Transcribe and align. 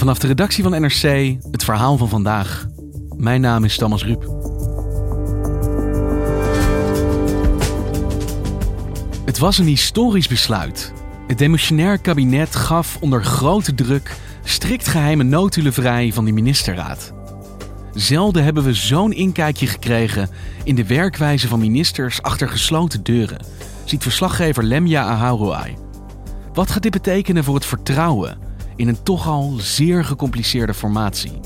Vanaf 0.00 0.18
de 0.18 0.26
redactie 0.26 0.62
van 0.62 0.80
NRC 0.80 1.36
het 1.50 1.64
verhaal 1.64 1.96
van 1.96 2.08
vandaag. 2.08 2.66
Mijn 3.16 3.40
naam 3.40 3.64
is 3.64 3.76
Thomas 3.76 4.04
Ruip. 4.04 4.22
Het 9.24 9.38
was 9.38 9.58
een 9.58 9.66
historisch 9.66 10.28
besluit. 10.28 10.92
Het 11.26 11.38
demissionair 11.38 11.98
kabinet 11.98 12.56
gaf 12.56 12.96
onder 13.00 13.24
grote 13.24 13.74
druk 13.74 14.16
strikt 14.44 14.88
geheime 14.88 15.22
notulen 15.22 15.72
vrij 15.72 16.12
van 16.12 16.24
de 16.24 16.32
ministerraad. 16.32 17.12
Zelden 17.92 18.44
hebben 18.44 18.64
we 18.64 18.74
zo'n 18.74 19.12
inkijkje 19.12 19.66
gekregen 19.66 20.28
in 20.64 20.74
de 20.74 20.86
werkwijze 20.86 21.48
van 21.48 21.58
ministers 21.58 22.22
achter 22.22 22.48
gesloten 22.48 23.02
deuren, 23.02 23.44
ziet 23.84 24.02
verslaggever 24.02 24.62
Lemja 24.62 25.04
Aharouai. 25.04 25.76
Wat 26.54 26.70
gaat 26.70 26.82
dit 26.82 26.92
betekenen 26.92 27.44
voor 27.44 27.54
het 27.54 27.66
vertrouwen 27.66 28.48
in 28.80 28.88
een 28.88 29.02
toch 29.02 29.26
al 29.26 29.56
zeer 29.58 30.04
gecompliceerde 30.04 30.74
formatie? 30.74 31.40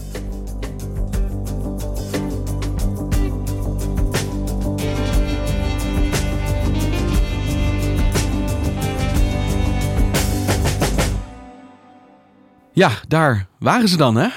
Ja, 12.72 12.90
daar 13.08 13.46
waren 13.58 13.88
ze 13.88 13.96
dan, 13.96 14.16
hè? 14.16 14.28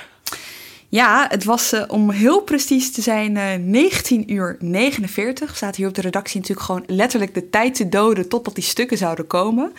Ja, 0.90 1.26
het 1.30 1.44
was 1.44 1.74
uh, 1.74 1.84
om 1.88 2.12
heel 2.12 2.42
precies 2.42 2.92
te 2.92 3.02
zijn 3.02 3.36
uh, 3.36 3.44
19 3.60 4.34
uur 4.34 4.56
49. 4.60 5.56
Staat 5.56 5.76
hier 5.76 5.88
op 5.88 5.94
de 5.94 6.02
redactie 6.02 6.40
natuurlijk 6.40 6.66
gewoon 6.66 6.84
letterlijk 6.88 7.34
de 7.34 7.50
tijd 7.50 7.76
te 7.76 7.90
doden 7.90 8.30
totdat 8.30 8.56
die 8.56 8.64
stukken 8.64 8.98
zouden 8.98 9.28
komen. 9.28 9.72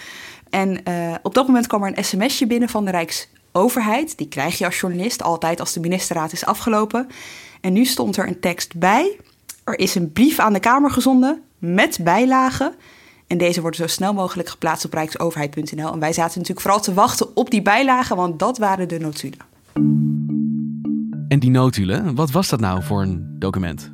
En 0.50 0.80
uh, 0.88 1.14
op 1.22 1.34
dat 1.34 1.46
moment 1.46 1.66
kwam 1.66 1.82
er 1.82 1.98
een 1.98 2.04
sms'je 2.04 2.46
binnen 2.46 2.68
van 2.68 2.84
de 2.84 2.90
Rijksoverheid. 2.90 4.18
Die 4.18 4.28
krijg 4.28 4.58
je 4.58 4.64
als 4.64 4.80
journalist 4.80 5.22
altijd 5.22 5.60
als 5.60 5.72
de 5.72 5.80
ministerraad 5.80 6.32
is 6.32 6.44
afgelopen. 6.44 7.08
En 7.60 7.72
nu 7.72 7.84
stond 7.84 8.16
er 8.16 8.28
een 8.28 8.40
tekst 8.40 8.78
bij. 8.78 9.16
Er 9.64 9.78
is 9.78 9.94
een 9.94 10.12
brief 10.12 10.38
aan 10.38 10.52
de 10.52 10.60
Kamer 10.60 10.90
gezonden 10.90 11.42
met 11.58 11.98
bijlagen. 12.02 12.74
En 13.26 13.38
deze 13.38 13.60
worden 13.60 13.80
zo 13.80 13.86
snel 13.86 14.14
mogelijk 14.14 14.48
geplaatst 14.48 14.84
op 14.84 14.92
rijksoverheid.nl. 14.92 15.92
En 15.92 15.98
wij 15.98 16.12
zaten 16.12 16.38
natuurlijk 16.38 16.60
vooral 16.60 16.80
te 16.80 16.94
wachten 16.94 17.36
op 17.36 17.50
die 17.50 17.62
bijlagen, 17.62 18.16
want 18.16 18.38
dat 18.38 18.58
waren 18.58 18.88
de 18.88 18.98
notulen. 18.98 19.38
En 21.28 21.38
die 21.38 21.50
notulen, 21.50 22.14
wat 22.14 22.30
was 22.30 22.48
dat 22.48 22.60
nou 22.60 22.82
voor 22.82 23.02
een 23.02 23.36
document? 23.38 23.90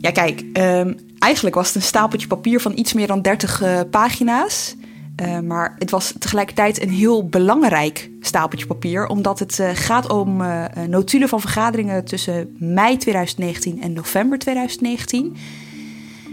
Ja, 0.00 0.10
kijk, 0.10 0.40
um, 0.40 0.96
eigenlijk 1.18 1.54
was 1.54 1.66
het 1.66 1.76
een 1.76 1.82
stapeltje 1.82 2.26
papier 2.26 2.60
van 2.60 2.72
iets 2.78 2.92
meer 2.92 3.06
dan 3.06 3.22
30 3.22 3.62
uh, 3.62 3.80
pagina's. 3.90 4.76
Uh, 5.22 5.40
maar 5.40 5.74
het 5.78 5.90
was 5.90 6.14
tegelijkertijd 6.18 6.82
een 6.82 6.90
heel 6.90 7.28
belangrijk 7.28 8.10
stapeltje 8.20 8.66
papier, 8.66 9.06
omdat 9.06 9.38
het 9.38 9.58
uh, 9.58 9.70
gaat 9.74 10.10
om 10.10 10.40
uh, 10.40 10.64
notulen 10.88 11.28
van 11.28 11.40
vergaderingen 11.40 12.04
tussen 12.04 12.56
mei 12.58 12.96
2019 12.96 13.82
en 13.82 13.92
november 13.92 14.38
2019. 14.38 15.36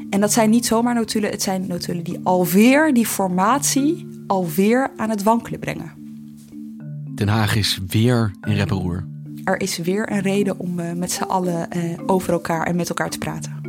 En 0.09 0.21
dat 0.21 0.33
zijn 0.33 0.49
niet 0.49 0.65
zomaar 0.65 0.93
notulen, 0.93 1.29
het 1.29 1.41
zijn 1.41 1.67
notulen 1.67 2.03
die 2.03 2.19
alweer 2.23 2.93
die 2.93 3.05
formatie 3.05 4.07
alweer 4.27 4.91
aan 4.97 5.09
het 5.09 5.23
wankelen 5.23 5.59
brengen. 5.59 5.91
Den 7.15 7.27
Haag 7.27 7.55
is 7.55 7.79
weer 7.87 8.31
in 8.41 8.53
reparoer. 8.53 9.05
Er 9.43 9.61
is 9.61 9.77
weer 9.77 10.11
een 10.11 10.21
reden 10.21 10.59
om 10.59 10.75
met 10.97 11.11
z'n 11.11 11.23
allen 11.23 11.67
over 12.05 12.33
elkaar 12.33 12.65
en 12.65 12.75
met 12.75 12.89
elkaar 12.89 13.09
te 13.09 13.17
praten. 13.17 13.62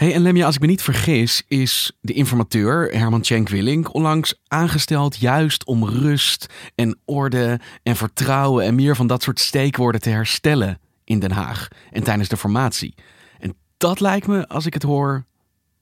Hey, 0.00 0.14
en 0.14 0.22
Lemja, 0.22 0.46
als 0.46 0.54
ik 0.54 0.60
me 0.60 0.66
niet 0.66 0.82
vergis, 0.82 1.42
is 1.48 1.92
de 2.00 2.12
informateur 2.12 2.98
Herman 2.98 3.24
Cenk 3.24 3.48
Willink 3.48 3.94
onlangs 3.94 4.40
aangesteld 4.48 5.16
juist 5.16 5.64
om 5.64 5.84
rust 5.84 6.46
en 6.74 6.98
orde 7.04 7.60
en 7.82 7.96
vertrouwen 7.96 8.64
en 8.64 8.74
meer 8.74 8.96
van 8.96 9.06
dat 9.06 9.22
soort 9.22 9.40
steekwoorden 9.40 10.00
te 10.00 10.10
herstellen 10.10 10.80
in 11.04 11.18
Den 11.18 11.30
Haag 11.30 11.68
en 11.90 12.02
tijdens 12.02 12.28
de 12.28 12.36
formatie. 12.36 12.94
En 13.38 13.54
dat 13.76 14.00
lijkt 14.00 14.26
me, 14.26 14.48
als 14.48 14.66
ik 14.66 14.74
het 14.74 14.82
hoor, 14.82 15.24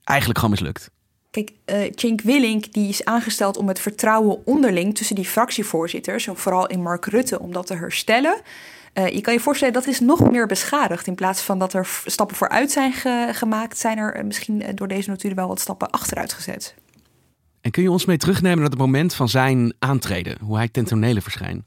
eigenlijk 0.03 0.39
gewoon 0.39 0.53
mislukt. 0.53 0.91
Kijk, 1.31 1.51
uh, 1.65 1.91
Cenk 1.95 2.21
Willink 2.21 2.73
die 2.73 2.89
is 2.89 3.05
aangesteld 3.05 3.57
om 3.57 3.67
het 3.67 3.79
vertrouwen 3.79 4.45
onderling 4.45 4.95
tussen 4.95 5.15
die 5.15 5.25
fractievoorzitters, 5.25 6.27
en 6.27 6.37
vooral 6.37 6.67
in 6.67 6.81
Mark 6.81 7.05
Rutte, 7.05 7.39
om 7.39 7.51
dat 7.51 7.67
te 7.67 7.75
herstellen. 7.75 8.41
Uh, 8.93 9.07
je 9.07 9.21
kan 9.21 9.33
je 9.33 9.39
voorstellen 9.39 9.73
dat 9.73 9.87
is 9.87 9.99
nog 9.99 10.31
meer 10.31 10.47
beschadigd. 10.47 11.07
In 11.07 11.15
plaats 11.15 11.41
van 11.41 11.59
dat 11.59 11.73
er 11.73 11.87
stappen 12.05 12.35
vooruit 12.35 12.71
zijn 12.71 12.93
ge 12.93 13.29
gemaakt, 13.31 13.77
zijn 13.77 13.97
er 13.97 14.25
misschien 14.25 14.63
door 14.75 14.87
deze 14.87 15.09
notulen 15.09 15.35
wel 15.35 15.47
wat 15.47 15.59
stappen 15.59 15.89
achteruit 15.89 16.33
gezet. 16.33 16.75
En 17.61 17.71
kun 17.71 17.83
je 17.83 17.91
ons 17.91 18.05
mee 18.05 18.17
terugnemen 18.17 18.59
naar 18.59 18.69
het 18.69 18.77
moment 18.77 19.13
van 19.13 19.29
zijn 19.29 19.73
aantreden, 19.79 20.37
hoe 20.41 20.55
hij 20.55 20.67
ten 20.67 21.21
verschijnt? 21.21 21.63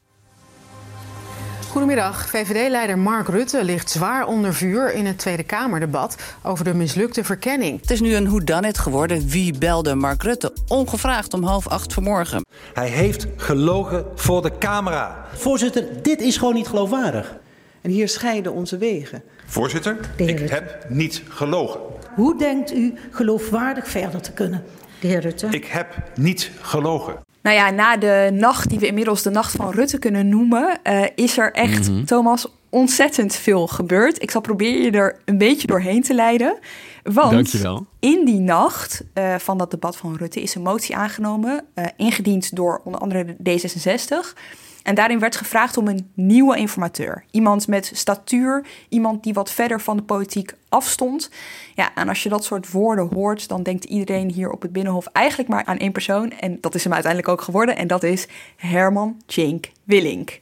Goedemiddag. 1.73 2.29
VVD-leider 2.29 2.99
Mark 2.99 3.29
Rutte 3.29 3.65
ligt 3.65 3.91
zwaar 3.91 4.27
onder 4.27 4.55
vuur 4.55 4.95
in 4.95 5.07
het 5.07 5.19
Tweede 5.19 5.43
Kamerdebat 5.43 6.17
over 6.43 6.65
de 6.65 6.75
mislukte 6.75 7.25
verkenning. 7.25 7.81
Het 7.81 7.91
is 7.91 8.01
nu 8.01 8.15
een 8.15 8.29
whodunit 8.29 8.79
geworden. 8.79 9.29
Wie 9.29 9.59
belde 9.59 9.95
Mark 9.95 10.23
Rutte? 10.23 10.53
Ongevraagd 10.69 11.35
om 11.35 11.43
half 11.43 11.69
acht 11.69 11.93
vanmorgen. 11.93 12.45
Hij 12.75 12.89
heeft 12.89 13.27
gelogen 13.37 14.07
voor 14.15 14.43
de 14.43 14.59
camera. 14.59 15.27
Voorzitter, 15.35 16.03
dit 16.03 16.21
is 16.21 16.37
gewoon 16.37 16.55
niet 16.55 16.69
geloofwaardig. 16.69 17.37
En 17.81 17.91
hier 17.91 18.09
scheiden 18.09 18.53
onze 18.53 18.79
wegen. 18.79 19.23
Voorzitter, 19.47 19.97
ik 20.17 20.39
heb 20.39 20.87
niet 20.89 21.23
gelogen. 21.29 21.81
Hoe 22.15 22.39
denkt 22.39 22.75
u 22.75 22.95
geloofwaardig 23.11 23.89
verder 23.89 24.21
te 24.21 24.33
kunnen? 24.33 24.65
De 25.01 25.07
heer 25.07 25.21
Rutte. 25.21 25.47
Ik 25.51 25.65
heb 25.65 26.03
niet 26.15 26.51
gelogen. 26.61 27.15
Nou 27.43 27.57
ja, 27.57 27.71
na 27.71 27.97
de 27.97 28.31
nacht 28.33 28.69
die 28.69 28.79
we 28.79 28.87
inmiddels 28.87 29.23
de 29.23 29.31
nacht 29.31 29.53
van 29.53 29.71
Rutte 29.71 29.99
kunnen 29.99 30.29
noemen, 30.29 30.79
uh, 30.85 31.05
is 31.15 31.39
er 31.39 31.53
echt, 31.53 31.89
mm 31.89 31.95
-hmm. 31.95 32.05
Thomas, 32.05 32.47
ontzettend 32.69 33.35
veel 33.35 33.67
gebeurd. 33.67 34.23
Ik 34.23 34.31
zal 34.31 34.41
proberen 34.41 34.83
je 34.83 34.91
er 34.91 35.17
een 35.25 35.39
beetje 35.39 35.67
doorheen 35.67 36.03
te 36.03 36.15
leiden. 36.15 36.59
Want 37.03 37.33
Dankjewel. 37.33 37.87
in 37.99 38.25
die 38.25 38.41
nacht 38.41 39.05
uh, 39.15 39.35
van 39.35 39.59
dat 39.59 39.71
debat 39.71 39.97
van 39.97 40.17
Rutte 40.17 40.43
is 40.43 40.55
een 40.55 40.63
motie 40.63 40.97
aangenomen, 40.97 41.65
uh, 41.75 41.85
ingediend 41.97 42.57
door 42.57 42.81
onder 42.85 43.01
andere 43.01 43.37
D66. 43.51 44.39
En 44.83 44.95
daarin 44.95 45.19
werd 45.19 45.37
gevraagd 45.37 45.77
om 45.77 45.89
een 45.89 46.11
nieuwe 46.15 46.57
informateur. 46.57 47.25
Iemand 47.31 47.69
met 47.69 47.91
statuur, 47.95 48.67
iemand 48.89 49.23
die 49.23 49.33
wat 49.33 49.51
verder 49.51 49.81
van 49.81 49.97
de 49.97 50.03
politiek 50.03 50.55
afstond. 50.69 51.31
Ja, 51.75 51.95
en 51.95 52.09
als 52.09 52.23
je 52.23 52.29
dat 52.29 52.45
soort 52.45 52.71
woorden 52.71 53.09
hoort, 53.15 53.49
dan 53.49 53.63
denkt 53.63 53.85
iedereen 53.85 54.31
hier 54.31 54.51
op 54.51 54.63
het 54.63 54.73
Binnenhof 54.73 55.07
eigenlijk 55.07 55.49
maar 55.49 55.65
aan 55.65 55.79
één 55.79 55.93
persoon. 55.93 56.31
En 56.31 56.59
dat 56.61 56.75
is 56.75 56.85
hem 56.85 56.93
uiteindelijk 56.93 57.33
ook 57.33 57.43
geworden. 57.43 57.77
En 57.77 57.87
dat 57.87 58.03
is 58.03 58.29
Herman 58.57 59.23
Tjenk 59.27 59.71
Willink. 59.85 60.41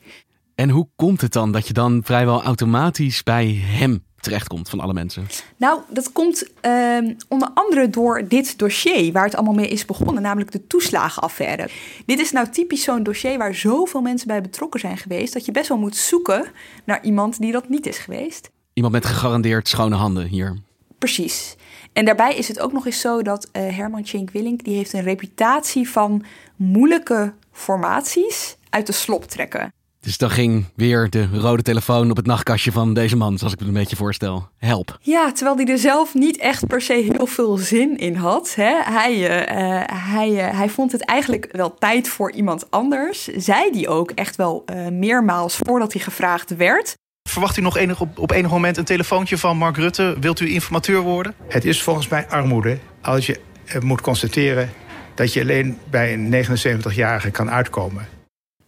En 0.55 0.71
hoe 0.71 0.89
komt 0.97 1.21
het 1.21 1.33
dan 1.33 1.53
dat 1.53 1.67
je 1.67 1.73
dan 1.73 2.01
vrijwel 2.05 2.43
automatisch 2.43 3.23
bij 3.23 3.47
hem 3.65 4.05
terechtkomt 4.21 4.69
van 4.69 4.81
alle 4.81 4.93
mensen? 4.93 5.27
Nou, 5.57 5.81
dat 5.89 6.13
komt 6.13 6.51
uh, 6.63 6.99
onder 7.29 7.51
andere 7.55 7.91
door 7.91 8.29
dit 8.29 8.59
dossier 8.59 9.13
waar 9.13 9.25
het 9.25 9.35
allemaal 9.35 9.55
mee 9.55 9.69
is 9.69 9.85
begonnen, 9.85 10.23
namelijk 10.23 10.53
de 10.53 10.67
toeslagenaffaire. 10.67 11.69
Dit 12.07 12.19
is 12.19 12.33
nou 12.33 12.49
typisch 12.49 12.83
zo'n 12.83 13.03
dossier 13.03 13.39
waar 13.39 13.55
zoveel 13.55 14.01
mensen 14.01 14.29
bij 14.29 14.41
betrokken 14.41 14.81
zijn 14.81 14.99
geweest, 14.99 15.33
dat 15.33 15.45
je 15.45 15.53
best 15.53 15.69
wel 15.69 15.79
moet 15.79 15.97
zoeken 15.97 16.45
naar 16.85 17.05
iemand 17.05 17.39
die 17.41 17.53
dat 17.53 17.69
niet 17.69 17.87
is 17.87 17.99
geweest. 17.99 18.51
Iemand 18.73 18.95
met 18.95 19.07
gegarandeerd 19.07 19.69
schone 19.69 19.97
handen 19.97 20.27
hier. 20.27 20.59
Precies. 20.99 21.57
En 21.93 22.05
daarbij 22.05 22.37
is 22.37 22.49
het 22.49 22.61
ook 22.61 22.73
nog 22.73 22.87
eens 22.87 23.01
zo 23.01 23.23
dat 23.23 23.49
uh, 23.53 23.77
Herman 23.77 24.03
Tjenk 24.03 24.31
Willink, 24.31 24.65
die 24.65 24.77
heeft 24.77 24.93
een 24.93 25.03
reputatie 25.03 25.91
van 25.91 26.25
moeilijke 26.57 27.33
formaties 27.53 28.57
uit 28.71 28.87
de 28.87 28.93
slop 28.93 29.25
trekken. 29.25 29.73
Dus 30.01 30.19
dan 30.19 30.31
ging 30.31 30.65
weer 30.75 31.11
de 31.11 31.29
rode 31.33 31.63
telefoon 31.63 32.11
op 32.11 32.17
het 32.17 32.27
nachtkastje 32.27 32.73
van 32.73 32.95
deze 32.95 33.17
man, 33.17 33.39
zoals 33.39 33.53
ik 33.53 33.61
me 33.61 33.67
een 33.67 33.73
beetje 33.73 33.97
voorstel. 33.97 34.49
Help. 34.57 34.99
Ja, 35.01 35.33
terwijl 35.33 35.57
hij 35.57 35.67
er 35.67 35.79
zelf 35.79 36.15
niet 36.15 36.39
echt 36.39 36.67
per 36.67 36.81
se 36.81 36.93
heel 37.13 37.27
veel 37.27 37.57
zin 37.57 37.97
in 37.97 38.15
had. 38.15 38.55
Hè? 38.55 38.83
Hij, 38.83 39.15
uh, 39.19 39.83
hij, 40.13 40.31
uh, 40.31 40.59
hij 40.59 40.69
vond 40.69 40.93
het 40.93 41.05
eigenlijk 41.05 41.49
wel 41.53 41.75
tijd 41.75 42.09
voor 42.09 42.33
iemand 42.33 42.71
anders. 42.71 43.25
Zei 43.25 43.71
die 43.71 43.89
ook 43.89 44.11
echt 44.11 44.37
wel 44.37 44.65
uh, 44.75 44.89
meermaals 44.89 45.57
voordat 45.57 45.93
hij 45.93 46.03
gevraagd 46.03 46.57
werd. 46.57 46.95
Verwacht 47.29 47.57
u 47.57 47.61
nog 47.61 47.77
enig, 47.77 48.01
op, 48.01 48.19
op 48.19 48.31
enig 48.31 48.51
moment 48.51 48.77
een 48.77 48.85
telefoontje 48.85 49.39
van 49.39 49.57
Mark 49.57 49.77
Rutte? 49.77 50.17
Wilt 50.21 50.41
u 50.41 50.51
informateur 50.51 51.01
worden? 51.01 51.35
Het 51.49 51.65
is 51.65 51.83
volgens 51.83 52.09
mij 52.09 52.29
armoede 52.29 52.79
als 53.03 53.27
je 53.27 53.41
moet 53.81 54.01
constateren 54.01 54.71
dat 55.15 55.33
je 55.33 55.41
alleen 55.41 55.79
bij 55.91 56.13
een 56.13 56.45
79-jarige 56.47 57.31
kan 57.31 57.51
uitkomen. 57.51 58.20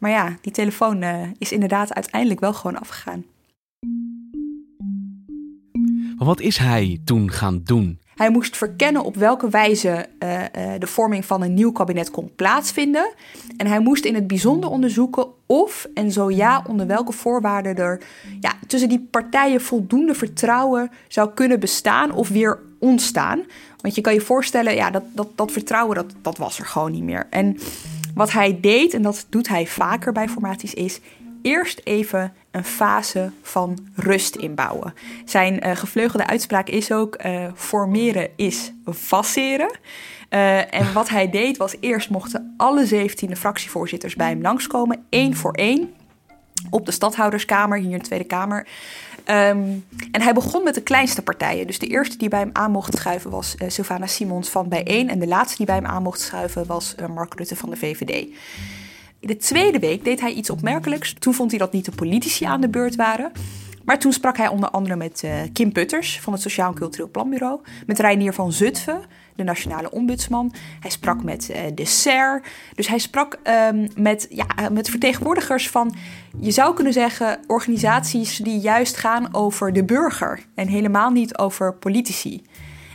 Maar 0.03 0.11
ja, 0.11 0.37
die 0.41 0.53
telefoon 0.53 1.03
uh, 1.03 1.23
is 1.39 1.53
inderdaad 1.53 1.95
uiteindelijk 1.95 2.41
wel 2.41 2.53
gewoon 2.53 2.79
afgegaan. 2.79 3.25
Maar 6.17 6.27
wat 6.27 6.41
is 6.41 6.57
hij 6.57 7.01
toen 7.05 7.31
gaan 7.31 7.61
doen? 7.65 7.99
Hij 8.15 8.31
moest 8.31 8.57
verkennen 8.57 9.05
op 9.05 9.17
welke 9.17 9.49
wijze 9.49 10.07
uh, 10.19 10.41
uh, 10.41 10.47
de 10.79 10.87
vorming 10.87 11.25
van 11.25 11.43
een 11.43 11.55
nieuw 11.55 11.73
kabinet 11.73 12.11
kon 12.11 12.33
plaatsvinden. 12.37 13.15
En 13.57 13.67
hij 13.67 13.81
moest 13.81 14.05
in 14.05 14.15
het 14.15 14.27
bijzonder 14.27 14.71
onderzoeken 14.71 15.27
of 15.47 15.87
en 15.95 16.13
zo 16.13 16.31
ja, 16.31 16.65
onder 16.69 16.87
welke 16.87 17.13
voorwaarden 17.13 17.77
er 17.77 18.03
ja, 18.41 18.53
tussen 18.67 18.89
die 18.89 19.09
partijen 19.11 19.61
voldoende 19.61 20.15
vertrouwen 20.15 20.91
zou 21.09 21.31
kunnen 21.35 21.61
bestaan 21.61 22.13
of 22.13 22.29
weer 22.29 22.59
ontstaan. 22.79 23.43
Want 23.81 23.95
je 23.95 24.01
kan 24.01 24.15
je 24.15 24.21
voorstellen, 24.21 24.75
ja, 24.75 24.91
dat, 24.91 25.05
dat, 25.13 25.29
dat 25.35 25.53
vertrouwen 25.53 25.97
dat, 25.97 26.15
dat 26.23 26.39
was 26.39 26.59
er 26.59 26.67
gewoon 26.67 26.93
niet 26.93 27.03
meer. 27.03 27.27
En 27.31 27.59
wat 28.15 28.33
hij 28.33 28.61
deed, 28.61 28.95
en 28.95 29.03
dat 29.03 29.27
doet 29.29 29.49
hij 29.49 29.67
vaker 29.67 30.13
bij 30.13 30.29
formaties, 30.29 30.75
is 30.75 31.01
eerst 31.43 31.81
even 31.85 32.33
een 32.51 32.65
fase 32.65 33.31
van 33.43 33.79
rust 33.95 34.37
inbouwen. 34.37 34.95
Zijn 35.25 35.67
uh, 35.67 35.77
gevleugelde 35.77 36.27
uitspraak 36.27 36.69
is 36.69 36.93
ook: 36.93 37.25
uh, 37.25 37.47
formeren 37.55 38.29
is 38.37 38.73
faceren. 38.95 39.71
Uh, 40.31 40.75
en 40.75 40.93
wat 40.93 41.09
hij 41.09 41.31
deed 41.31 41.57
was: 41.57 41.75
eerst 41.81 42.11
mochten 42.11 42.55
alle 42.57 42.87
17 42.87 43.37
fractievoorzitters 43.37 44.15
bij 44.15 44.29
hem 44.29 44.43
langskomen, 44.43 45.05
één 45.09 45.37
voor 45.37 45.53
één, 45.53 45.95
op 46.71 46.87
de 46.87 46.93
stadhouderskamer, 46.93 47.79
hier 47.79 47.91
in 47.91 47.99
de 47.99 48.05
Tweede 48.05 48.25
Kamer. 48.25 48.67
Um, 49.27 49.85
en 50.11 50.23
hij 50.23 50.33
begon 50.35 50.65
met 50.65 50.75
de 50.75 50.83
kleinste 50.83 51.23
partijen. 51.23 51.67
Dus 51.67 51.79
de 51.79 51.87
eerste 51.87 52.17
die 52.17 52.29
bij 52.29 52.39
hem 52.39 52.51
aan 52.53 52.71
mocht 52.71 52.97
schuiven 52.97 53.31
was 53.31 53.55
uh, 53.59 53.69
Sylvana 53.69 54.07
Simons 54.07 54.49
van 54.49 54.69
Bijeen. 54.69 55.09
En 55.09 55.19
de 55.19 55.27
laatste 55.27 55.57
die 55.57 55.67
bij 55.67 55.75
hem 55.75 55.87
aan 55.87 56.03
mocht 56.03 56.21
schuiven 56.21 56.67
was 56.67 56.95
uh, 57.01 57.07
Mark 57.07 57.35
Rutte 57.35 57.57
van 57.57 57.71
de 57.71 57.77
VVD. 57.77 58.27
In 59.21 59.29
de 59.29 59.37
tweede 59.37 59.79
week 59.79 60.05
deed 60.05 60.21
hij 60.21 60.33
iets 60.33 60.51
opmerkelijks. 60.51 61.15
Toen 61.19 61.35
vond 61.35 61.51
hij 61.51 61.59
dat 61.59 61.73
niet 61.73 61.85
de 61.85 61.91
politici 61.91 62.45
aan 62.45 62.61
de 62.61 62.69
beurt 62.69 62.97
waren. 62.97 63.33
Maar 63.85 63.99
toen 63.99 64.13
sprak 64.13 64.37
hij 64.37 64.49
onder 64.49 64.71
andere 64.71 64.97
met 64.97 65.23
uh, 65.25 65.33
Kim 65.53 65.73
Putters 65.73 66.21
van 66.21 66.33
het 66.33 66.43
Sociaal 66.43 66.69
en 66.69 66.75
Cultureel 66.75 67.11
Planbureau. 67.11 67.61
Met 67.87 67.99
Reinier 67.99 68.33
van 68.33 68.53
Zutphen, 68.53 69.01
de 69.37 69.43
nationale 69.43 69.91
ombudsman. 69.91 70.53
Hij 70.81 70.91
sprak 70.91 71.23
met 71.23 71.51
uh, 71.51 71.57
de 71.75 71.85
SER. 71.85 72.43
Dus 72.75 72.89
hij 72.89 72.99
sprak 72.99 73.39
um, 73.69 73.89
met, 73.97 74.27
ja, 74.31 74.69
met 74.73 74.91
vertegenwoordigers 74.91 75.71
van, 75.71 75.95
je 76.41 76.51
zou 76.51 76.75
kunnen 76.75 76.93
zeggen, 76.93 77.39
organisaties 77.47 78.37
die 78.37 78.59
juist 78.59 78.97
gaan 78.97 79.35
over 79.35 79.73
de 79.73 79.85
burger. 79.85 80.47
En 80.55 80.69
helemaal 80.69 81.11
niet 81.11 81.39
over 81.39 81.75
politici. 81.75 82.43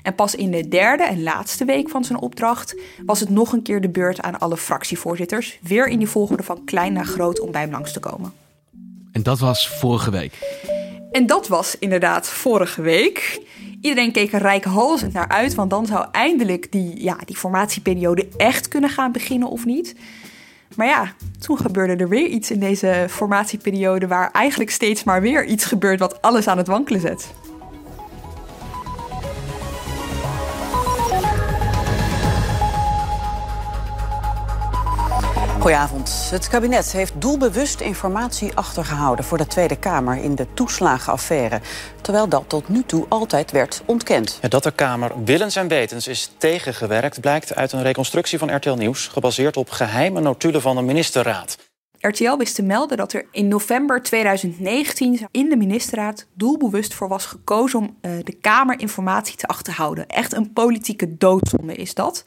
En 0.04 0.16
pas 0.16 0.36
in 0.36 0.51
de 0.51 0.68
derde 0.68 1.04
en 1.04 1.24
laatste 1.24 1.66
week 1.66 1.89
van 1.89 2.04
zijn 2.04 2.19
opdracht 2.19 2.80
was 3.06 3.19
het 3.19 3.30
nog 3.30 3.54
een 3.54 3.62
keer 3.62 3.81
de 3.81 3.89
beurt 3.89 4.22
aan 4.22 4.39
alle 4.39 4.57
fractievoorzitters. 4.57 5.60
Weer 5.62 5.88
in 5.88 5.98
die 5.98 6.07
volgorde 6.07 6.44
van 6.44 6.63
klein 6.66 6.94
naar 6.94 7.06
groot 7.06 7.39
om 7.39 7.51
bij 7.51 7.62
hem 7.62 7.72
langs 7.72 7.94
te 7.94 8.00
komen. 8.00 8.34
En 9.12 9.24
dat 9.24 9.39
was 9.39 9.69
vorige 9.69 10.12
week. 10.12 10.38
En 11.12 11.25
dat 11.25 11.48
was 11.48 11.75
inderdaad 11.80 12.27
vorige 12.27 12.81
week. 12.81 13.42
Iedereen 13.81 14.12
keek 14.12 14.33
er 14.33 14.42
rijkhalsend 14.42 15.13
naar 15.13 15.27
uit, 15.27 15.56
want 15.56 15.69
dan 15.69 15.86
zou 15.86 16.06
eindelijk 16.12 16.71
die, 16.71 17.04
ja, 17.04 17.18
die 17.25 17.36
formatieperiode 17.38 18.27
echt 18.38 18.68
kunnen 18.68 18.89
gaan 18.89 19.12
beginnen 19.12 19.50
of 19.50 19.65
niet. 19.65 19.95
Maar 20.75 20.88
ja, 20.88 21.13
toen 21.39 21.57
gebeurde 21.57 21.95
er 21.95 22.09
weer 22.09 22.27
iets 22.27 22.51
in 22.51 22.59
deze 22.59 23.06
formatieperiode 23.09 24.07
waar 24.07 24.31
eigenlijk 24.31 24.69
steeds 24.69 25.04
maar 25.04 25.21
weer 25.21 25.45
iets 25.45 25.65
gebeurt 25.65 26.00
wat 26.00 26.21
alles 26.21 26.48
aan 26.48 26.57
het 26.57 26.68
wankelen 26.68 27.01
zet. 27.01 27.30
Goedenavond. 35.67 36.27
Het 36.29 36.47
kabinet 36.47 36.91
heeft 36.91 37.21
doelbewust 37.21 37.81
informatie 37.81 38.51
achtergehouden 38.55 39.25
voor 39.25 39.37
de 39.37 39.47
Tweede 39.47 39.79
Kamer 39.79 40.17
in 40.17 40.35
de 40.35 40.47
toeslagenaffaire. 40.53 41.61
Terwijl 42.01 42.29
dat 42.29 42.43
tot 42.47 42.69
nu 42.69 42.83
toe 42.83 43.05
altijd 43.09 43.51
werd 43.51 43.81
ontkend. 43.85 44.39
Ja, 44.41 44.47
dat 44.47 44.63
de 44.63 44.71
Kamer 44.71 45.11
willens 45.23 45.55
en 45.55 45.67
wetens 45.67 46.07
is 46.07 46.31
tegengewerkt 46.37 47.21
blijkt 47.21 47.55
uit 47.55 47.71
een 47.71 47.81
reconstructie 47.81 48.37
van 48.37 48.55
RTL 48.55 48.73
Nieuws, 48.73 49.07
gebaseerd 49.07 49.57
op 49.57 49.69
geheime 49.69 50.19
notulen 50.21 50.61
van 50.61 50.75
de 50.75 50.81
ministerraad. 50.81 51.57
RTL 51.99 52.37
wist 52.37 52.55
te 52.55 52.63
melden 52.63 52.97
dat 52.97 53.13
er 53.13 53.25
in 53.31 53.47
november 53.47 54.03
2019 54.03 55.27
in 55.31 55.49
de 55.49 55.55
ministerraad 55.55 56.27
doelbewust 56.33 56.93
voor 56.93 57.07
was 57.07 57.25
gekozen 57.25 57.79
om 57.79 57.97
uh, 58.01 58.11
de 58.23 58.33
Kamer 58.33 58.79
informatie 58.79 59.35
te 59.35 59.47
achterhouden. 59.47 60.07
Echt 60.07 60.33
een 60.33 60.53
politieke 60.53 61.17
doodzonde 61.17 61.75
is 61.75 61.93
dat. 61.93 62.23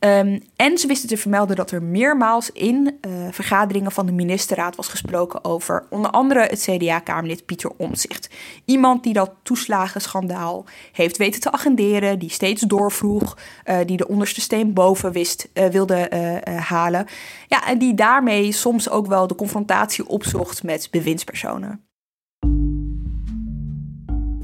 Um, 0.00 0.42
en 0.56 0.78
ze 0.78 0.86
wisten 0.86 1.08
te 1.08 1.16
vermelden 1.16 1.56
dat 1.56 1.70
er 1.70 1.82
meermaals 1.82 2.50
in 2.50 2.98
uh, 3.00 3.12
vergaderingen 3.30 3.92
van 3.92 4.06
de 4.06 4.12
ministerraad 4.12 4.76
was 4.76 4.88
gesproken 4.88 5.44
over 5.44 5.86
onder 5.90 6.10
andere 6.10 6.40
het 6.40 6.60
CDA-kamerlid 6.60 7.46
Pieter 7.46 7.70
Omtzigt. 7.76 8.28
Iemand 8.64 9.02
die 9.02 9.12
dat 9.12 9.30
toeslagenschandaal 9.42 10.64
heeft 10.92 11.16
weten 11.16 11.40
te 11.40 11.52
agenderen, 11.52 12.18
die 12.18 12.30
steeds 12.30 12.62
doorvroeg, 12.62 13.38
uh, 13.64 13.76
die 13.86 13.96
de 13.96 14.08
onderste 14.08 14.40
steen 14.40 14.72
boven 14.72 15.12
wist, 15.12 15.48
uh, 15.54 15.66
wilde 15.66 16.06
halen. 16.44 17.06
Ja, 17.48 17.66
en 17.66 17.78
die 17.78 17.94
daarmee 17.94 18.52
soms 18.52 18.90
ook 18.90 19.06
wel 19.06 19.26
de 19.26 19.34
confrontatie 19.34 20.06
opzocht 20.06 20.62
met 20.62 20.88
bewindspersonen 20.90 21.87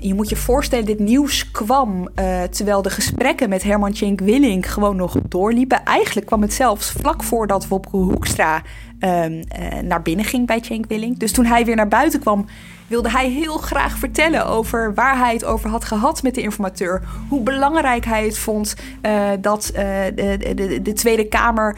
je 0.07 0.15
moet 0.15 0.29
je 0.29 0.37
voorstellen, 0.37 0.85
dit 0.85 0.99
nieuws 0.99 1.51
kwam 1.51 2.09
uh, 2.15 2.43
terwijl 2.43 2.83
de 2.83 2.91
gesprekken 2.91 3.49
met 3.49 3.63
Herman 3.63 3.93
Tjenk 3.93 4.21
Willink 4.21 4.67
gewoon 4.67 4.97
nog 4.97 5.17
doorliepen. 5.29 5.85
Eigenlijk 5.85 6.27
kwam 6.27 6.43
het 6.43 6.53
zelfs 6.53 6.91
vlak 6.91 7.23
voordat 7.23 7.69
Wopke 7.69 7.97
Hoekstra 7.97 8.63
um, 9.01 9.33
uh, 9.33 9.43
naar 9.83 10.03
binnen 10.03 10.25
ging 10.25 10.47
bij 10.47 10.61
Tjenk 10.61 10.85
Willink. 10.89 11.19
Dus 11.19 11.33
toen 11.33 11.45
hij 11.45 11.65
weer 11.65 11.77
naar 11.77 11.89
buiten 11.89 12.21
kwam, 12.21 12.47
wilde 12.95 13.11
hij 13.11 13.29
heel 13.29 13.59
graag 13.59 13.99
vertellen 13.99 14.47
over 14.47 14.95
waar 14.95 15.19
hij 15.19 15.33
het 15.33 15.45
over 15.45 15.71
had 15.71 15.85
gehad 15.85 16.23
met 16.23 16.35
de 16.35 16.41
informateur. 16.41 17.03
Hoe 17.29 17.41
belangrijk 17.41 18.05
hij 18.05 18.25
het 18.25 18.39
vond 18.39 18.75
uh, 19.03 19.31
dat 19.41 19.71
uh, 19.73 19.81
de, 20.15 20.55
de, 20.55 20.83
de, 20.83 20.93
Tweede 20.93 21.29
Kamer 21.29 21.77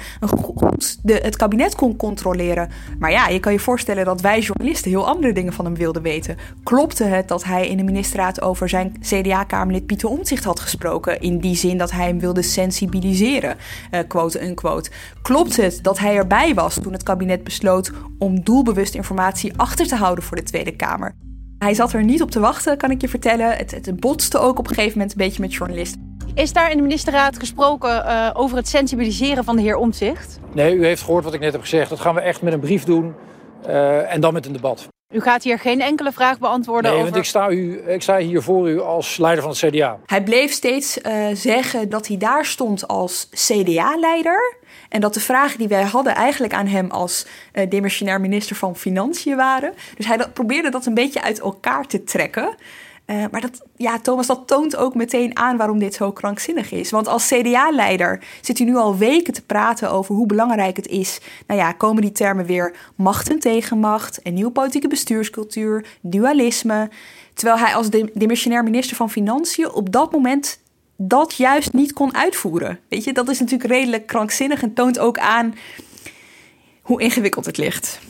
de, 1.02 1.12
het 1.22 1.36
kabinet 1.36 1.74
kon 1.74 1.96
controleren. 1.96 2.70
Maar 2.98 3.10
ja, 3.10 3.28
je 3.28 3.40
kan 3.40 3.52
je 3.52 3.58
voorstellen 3.58 4.04
dat 4.04 4.20
wij 4.20 4.40
journalisten 4.40 4.90
heel 4.90 5.06
andere 5.06 5.32
dingen 5.32 5.52
van 5.52 5.64
hem 5.64 5.74
wilden 5.74 6.02
weten. 6.02 6.36
Klopte 6.62 7.04
het 7.04 7.28
dat 7.28 7.44
hij 7.44 7.68
in 7.68 7.76
de 7.76 7.82
ministerraad 7.82 8.40
over 8.40 8.68
zijn 8.68 8.96
CDA-kamerlid 9.00 9.86
Pieter 9.86 10.08
Omtzigt 10.08 10.44
had 10.44 10.60
gesproken? 10.60 11.20
In 11.20 11.38
die 11.38 11.56
zin 11.56 11.78
dat 11.78 11.90
hij 11.90 12.06
hem 12.06 12.20
wilde 12.20 12.42
sensibiliseren, 12.42 13.56
uh, 13.90 14.00
quote 14.08 14.44
unquote. 14.44 14.90
Klopt 15.22 15.56
het 15.56 15.78
dat 15.82 15.98
hij 15.98 16.16
erbij 16.16 16.54
was 16.54 16.74
toen 16.74 16.92
het 16.92 17.02
kabinet 17.02 17.44
besloot 17.44 17.92
om 18.18 18.44
doelbewust 18.44 18.94
informatie 18.94 19.52
achter 19.56 19.86
te 19.86 19.96
houden 19.96 20.24
voor 20.24 20.36
de 20.36 20.42
Tweede 20.42 20.76
Kamer? 20.76 21.05
Hij 21.58 21.74
zat 21.74 21.92
er 21.92 22.04
niet 22.04 22.22
op 22.22 22.30
te 22.30 22.40
wachten, 22.40 22.76
kan 22.76 22.90
ik 22.90 23.00
je 23.00 23.08
vertellen. 23.08 23.56
Het, 23.56 23.70
het 23.70 24.00
botste 24.00 24.38
ook 24.38 24.58
op 24.58 24.68
een 24.68 24.74
gegeven 24.74 24.98
moment 24.98 25.10
een 25.10 25.26
beetje 25.26 25.40
met 25.40 25.54
journalisten. 25.54 26.16
Is 26.34 26.52
daar 26.52 26.70
in 26.70 26.76
de 26.76 26.82
ministerraad 26.82 27.38
gesproken 27.38 27.90
uh, 27.90 28.30
over 28.32 28.56
het 28.56 28.68
sensibiliseren 28.68 29.44
van 29.44 29.56
de 29.56 29.62
heer 29.62 29.76
Omtzigt? 29.76 30.38
Nee, 30.52 30.74
u 30.74 30.84
heeft 30.84 31.02
gehoord 31.02 31.24
wat 31.24 31.34
ik 31.34 31.40
net 31.40 31.52
heb 31.52 31.60
gezegd. 31.60 31.90
Dat 31.90 32.00
gaan 32.00 32.14
we 32.14 32.20
echt 32.20 32.42
met 32.42 32.52
een 32.52 32.60
brief 32.60 32.84
doen 32.84 33.14
uh, 33.66 34.12
en 34.12 34.20
dan 34.20 34.32
met 34.32 34.46
een 34.46 34.52
debat. 34.52 34.88
U 35.10 35.20
gaat 35.20 35.42
hier 35.42 35.58
geen 35.58 35.80
enkele 35.80 36.12
vraag 36.12 36.38
beantwoorden 36.38 36.90
nee, 36.90 37.00
over... 37.00 37.12
want 37.12 37.24
ik 37.24 37.28
sta, 37.28 37.50
u, 37.50 37.82
ik 37.88 38.02
sta 38.02 38.18
hier 38.18 38.42
voor 38.42 38.70
u 38.70 38.80
als 38.80 39.16
leider 39.16 39.42
van 39.42 39.52
het 39.52 39.60
CDA. 39.60 39.98
Hij 40.06 40.22
bleef 40.22 40.52
steeds 40.52 40.98
uh, 40.98 41.26
zeggen 41.32 41.88
dat 41.88 42.06
hij 42.06 42.16
daar 42.16 42.44
stond 42.44 42.88
als 42.88 43.28
CDA-leider... 43.30 44.54
En 44.88 45.00
dat 45.00 45.14
de 45.14 45.20
vragen 45.20 45.58
die 45.58 45.68
wij 45.68 45.82
hadden 45.82 46.14
eigenlijk 46.14 46.52
aan 46.52 46.66
hem 46.66 46.90
als 46.90 47.26
uh, 47.52 47.70
demissionair 47.70 48.20
minister 48.20 48.56
van 48.56 48.76
Financiën 48.76 49.36
waren. 49.36 49.74
Dus 49.96 50.06
hij 50.06 50.16
dat, 50.16 50.32
probeerde 50.32 50.70
dat 50.70 50.86
een 50.86 50.94
beetje 50.94 51.22
uit 51.22 51.40
elkaar 51.40 51.86
te 51.86 52.04
trekken. 52.04 52.54
Uh, 53.06 53.24
maar 53.30 53.40
dat, 53.40 53.62
ja, 53.76 53.98
Thomas, 53.98 54.26
dat 54.26 54.46
toont 54.46 54.76
ook 54.76 54.94
meteen 54.94 55.36
aan 55.36 55.56
waarom 55.56 55.78
dit 55.78 55.94
zo 55.94 56.12
krankzinnig 56.12 56.72
is. 56.72 56.90
Want 56.90 57.08
als 57.08 57.26
CDA-leider 57.28 58.22
zit 58.40 58.58
hij 58.58 58.66
nu 58.66 58.76
al 58.76 58.96
weken 58.96 59.32
te 59.32 59.42
praten 59.42 59.90
over 59.90 60.14
hoe 60.14 60.26
belangrijk 60.26 60.76
het 60.76 60.86
is. 60.86 61.20
Nou 61.46 61.60
ja, 61.60 61.72
komen 61.72 62.02
die 62.02 62.12
termen 62.12 62.46
weer 62.46 62.76
macht 62.94 63.30
en 63.30 63.38
tegenmacht, 63.38 64.20
een 64.22 64.34
nieuwe 64.34 64.50
politieke 64.50 64.88
bestuurscultuur, 64.88 65.86
dualisme. 66.00 66.90
Terwijl 67.34 67.58
hij 67.58 67.74
als 67.74 67.90
de, 67.90 68.10
demissionair 68.14 68.64
minister 68.64 68.96
van 68.96 69.10
Financiën 69.10 69.70
op 69.70 69.92
dat 69.92 70.12
moment 70.12 70.60
dat 70.96 71.34
juist 71.34 71.72
niet 71.72 71.92
kon 71.92 72.14
uitvoeren. 72.14 72.78
Weet 72.88 73.04
je, 73.04 73.12
dat 73.12 73.28
is 73.28 73.40
natuurlijk 73.40 73.70
redelijk 73.70 74.06
krankzinnig 74.06 74.62
en 74.62 74.74
toont 74.74 74.98
ook 74.98 75.18
aan 75.18 75.54
hoe 76.82 77.00
ingewikkeld 77.00 77.46
het 77.46 77.56
ligt. 77.56 78.00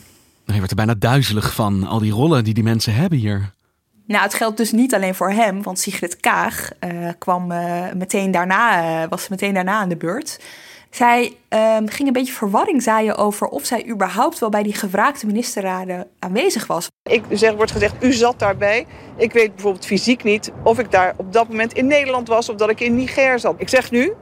Je 0.45 0.53
wordt 0.53 0.69
er 0.69 0.75
bijna 0.75 0.93
duizelig 0.93 1.53
van, 1.53 1.83
al 1.83 1.99
die 1.99 2.11
rollen 2.11 2.43
die 2.43 2.53
die 2.53 2.63
mensen 2.63 2.93
hebben 2.93 3.19
hier. 3.19 3.55
Nou, 4.07 4.23
het 4.23 4.33
geldt 4.33 4.57
dus 4.57 4.71
niet 4.71 4.93
alleen 4.93 5.15
voor 5.15 5.31
hem, 5.31 5.63
want 5.63 5.79
Sigrid 5.79 6.17
Kaag 6.19 6.69
uh, 6.79 7.09
kwam 7.17 7.51
uh, 7.51 7.83
meteen 7.95 8.31
daarna, 8.31 8.83
uh, 9.03 9.09
was 9.09 9.27
meteen 9.27 9.53
daarna 9.53 9.73
aan 9.73 9.89
de 9.89 9.97
beurt. 9.97 10.39
Zij 10.89 11.37
um, 11.49 11.89
ging 11.89 12.07
een 12.07 12.13
beetje 12.13 12.33
verwarring 12.33 12.83
zaaien 12.83 13.15
over 13.15 13.47
of 13.47 13.65
zij 13.65 13.87
überhaupt 13.87 14.39
wel 14.39 14.49
bij 14.49 14.63
die 14.63 14.73
gevraagde 14.73 15.27
ministerraden 15.27 16.07
aanwezig 16.19 16.67
was. 16.67 16.87
Ik 17.09 17.23
zeg, 17.29 17.53
wordt 17.53 17.71
gezegd, 17.71 18.03
u 18.03 18.13
zat 18.13 18.39
daarbij. 18.39 18.85
Ik 19.17 19.33
weet 19.33 19.53
bijvoorbeeld 19.53 19.85
fysiek 19.85 20.23
niet 20.23 20.51
of 20.63 20.79
ik 20.79 20.91
daar 20.91 21.13
op 21.17 21.33
dat 21.33 21.47
moment 21.47 21.73
in 21.73 21.87
Nederland 21.87 22.27
was 22.27 22.49
of 22.49 22.55
dat 22.55 22.69
ik 22.69 22.79
in 22.79 22.95
Niger 22.95 23.39
zat. 23.39 23.55
Ik 23.57 23.69
zeg 23.69 23.91
nu, 23.91 24.13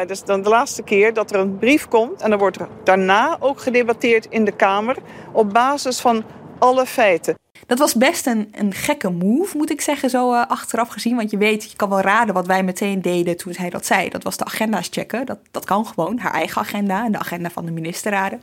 dat 0.00 0.10
is 0.10 0.24
dan 0.24 0.42
de 0.42 0.48
laatste 0.48 0.82
keer 0.82 1.14
dat 1.14 1.32
er 1.32 1.40
een 1.40 1.58
brief 1.58 1.88
komt 1.88 2.22
en 2.22 2.30
dan 2.30 2.38
wordt 2.38 2.60
er 2.60 2.68
daarna 2.84 3.36
ook 3.40 3.60
gedebatteerd 3.60 4.26
in 4.28 4.44
de 4.44 4.52
Kamer 4.52 4.96
op 5.32 5.52
basis 5.52 6.00
van 6.00 6.24
alle 6.58 6.86
feiten. 6.86 7.34
Dat 7.66 7.78
was 7.78 7.94
best 7.94 8.26
een, 8.26 8.48
een 8.52 8.74
gekke 8.74 9.10
move, 9.10 9.56
moet 9.56 9.70
ik 9.70 9.80
zeggen, 9.80 10.10
zo 10.10 10.32
uh, 10.32 10.46
achteraf 10.46 10.88
gezien. 10.88 11.16
Want 11.16 11.30
je 11.30 11.36
weet, 11.36 11.70
je 11.70 11.76
kan 11.76 11.88
wel 11.88 12.00
raden 12.00 12.34
wat 12.34 12.46
wij 12.46 12.62
meteen 12.62 13.02
deden 13.02 13.36
toen 13.36 13.52
hij 13.56 13.70
dat 13.70 13.86
zei. 13.86 14.08
Dat 14.08 14.22
was 14.22 14.36
de 14.36 14.44
agenda's 14.44 14.88
checken. 14.90 15.26
Dat, 15.26 15.38
dat 15.50 15.64
kan 15.64 15.86
gewoon, 15.86 16.18
haar 16.18 16.32
eigen 16.32 16.60
agenda 16.60 17.04
en 17.04 17.12
de 17.12 17.18
agenda 17.18 17.50
van 17.50 17.64
de 17.64 17.70
ministerraden. 17.70 18.42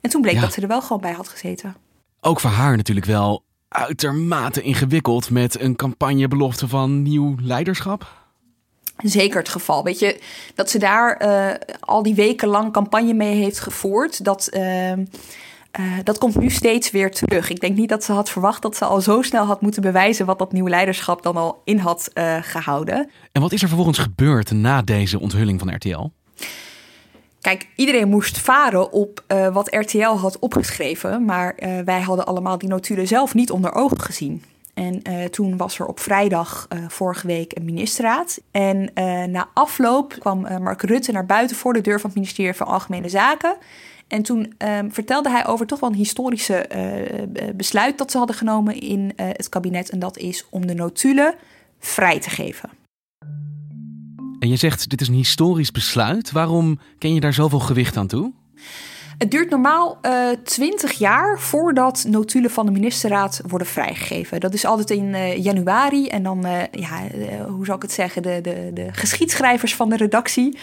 En 0.00 0.10
toen 0.10 0.20
bleek 0.22 0.40
dat 0.40 0.52
ze 0.52 0.60
er 0.60 0.68
wel 0.68 0.82
gewoon 0.82 1.00
bij 1.00 1.12
had 1.12 1.28
gezeten. 1.28 1.76
Ook 2.20 2.40
voor 2.40 2.50
haar 2.50 2.76
natuurlijk 2.76 3.06
wel 3.06 3.42
uitermate 3.68 4.62
ingewikkeld 4.62 5.30
met 5.30 5.60
een 5.60 5.76
campagnebelofte 5.76 6.68
van 6.68 7.02
nieuw 7.02 7.34
leiderschap. 7.40 8.12
Zeker 8.96 9.38
het 9.38 9.48
geval. 9.48 9.84
Weet 9.84 9.98
je, 9.98 10.20
dat 10.54 10.70
ze 10.70 10.78
daar 10.78 11.22
uh, 11.22 11.54
al 11.80 12.02
die 12.02 12.14
weken 12.14 12.48
lang 12.48 12.72
campagne 12.72 13.14
mee 13.14 13.34
heeft 13.34 13.60
gevoerd. 13.60 14.24
Dat. 14.24 14.50
Uh, 14.52 14.92
uh, 15.80 15.98
dat 16.02 16.18
komt 16.18 16.38
nu 16.38 16.50
steeds 16.50 16.90
weer 16.90 17.10
terug. 17.10 17.50
Ik 17.50 17.60
denk 17.60 17.76
niet 17.76 17.88
dat 17.88 18.04
ze 18.04 18.12
had 18.12 18.30
verwacht 18.30 18.62
dat 18.62 18.76
ze 18.76 18.84
al 18.84 19.00
zo 19.00 19.22
snel 19.22 19.44
had 19.44 19.60
moeten 19.60 19.82
bewijzen 19.82 20.26
wat 20.26 20.38
dat 20.38 20.52
nieuwe 20.52 20.70
leiderschap 20.70 21.22
dan 21.22 21.36
al 21.36 21.62
in 21.64 21.78
had 21.78 22.10
uh, 22.14 22.36
gehouden. 22.40 23.10
En 23.32 23.40
wat 23.40 23.52
is 23.52 23.62
er 23.62 23.68
vervolgens 23.68 23.98
gebeurd 23.98 24.50
na 24.50 24.82
deze 24.82 25.20
onthulling 25.20 25.60
van 25.60 25.74
RTL? 25.74 26.10
Kijk, 27.40 27.68
iedereen 27.76 28.08
moest 28.08 28.38
varen 28.38 28.92
op 28.92 29.24
uh, 29.28 29.54
wat 29.54 29.74
RTL 29.74 30.16
had 30.16 30.38
opgeschreven, 30.38 31.24
maar 31.24 31.54
wij 31.84 32.00
hadden 32.00 32.26
allemaal 32.26 32.58
die 32.58 32.68
notulen 32.68 33.06
zelf 33.06 33.34
niet 33.34 33.50
onder 33.50 33.74
ogen 33.74 34.00
gezien. 34.00 34.42
En 34.74 35.02
toen 35.30 35.56
was 35.56 35.78
er 35.78 35.86
op 35.86 36.00
vrijdag 36.00 36.68
vorige 36.88 37.26
week 37.26 37.56
een 37.56 37.64
ministerraad. 37.64 38.40
En 38.50 38.90
na 39.30 39.48
afloop 39.54 40.16
kwam 40.18 40.40
Mark 40.40 40.82
Rutte 40.82 41.12
naar 41.12 41.26
buiten 41.26 41.56
voor 41.56 41.72
de 41.72 41.80
deur 41.80 42.00
van 42.00 42.10
het 42.10 42.18
ministerie 42.18 42.54
van 42.54 42.66
Algemene 42.66 43.08
Zaken. 43.08 43.56
En 44.08 44.22
toen 44.22 44.54
um, 44.58 44.92
vertelde 44.92 45.30
hij 45.30 45.46
over 45.46 45.66
toch 45.66 45.80
wel 45.80 45.90
een 45.90 45.96
historische 45.96 46.68
uh, 46.76 47.48
besluit 47.54 47.98
dat 47.98 48.10
ze 48.10 48.18
hadden 48.18 48.36
genomen 48.36 48.80
in 48.80 49.00
uh, 49.00 49.10
het 49.16 49.48
kabinet. 49.48 49.90
En 49.90 49.98
dat 49.98 50.18
is 50.18 50.46
om 50.50 50.66
de 50.66 50.74
notulen 50.74 51.34
vrij 51.78 52.20
te 52.20 52.30
geven. 52.30 52.70
En 54.38 54.48
je 54.48 54.56
zegt, 54.56 54.90
dit 54.90 55.00
is 55.00 55.08
een 55.08 55.14
historisch 55.14 55.70
besluit. 55.70 56.32
Waarom 56.32 56.78
ken 56.98 57.14
je 57.14 57.20
daar 57.20 57.32
zoveel 57.32 57.58
gewicht 57.58 57.96
aan 57.96 58.06
toe? 58.06 58.32
Het 59.18 59.30
duurt 59.30 59.50
normaal 59.50 59.98
twintig 60.44 60.92
uh, 60.92 60.98
jaar 60.98 61.40
voordat 61.40 62.04
notulen 62.08 62.50
van 62.50 62.66
de 62.66 62.72
ministerraad 62.72 63.40
worden 63.46 63.66
vrijgegeven. 63.66 64.40
Dat 64.40 64.54
is 64.54 64.64
altijd 64.64 64.90
in 64.90 65.04
uh, 65.04 65.36
januari. 65.44 66.08
En 66.08 66.22
dan, 66.22 66.46
uh, 66.46 66.62
ja, 66.70 67.00
hoe 67.48 67.64
zou 67.64 67.76
ik 67.76 67.82
het 67.82 67.92
zeggen, 67.92 68.22
de, 68.22 68.38
de, 68.42 68.70
de 68.74 68.88
geschiedschrijvers 68.92 69.74
van 69.74 69.88
de 69.88 69.96
redactie 69.96 70.58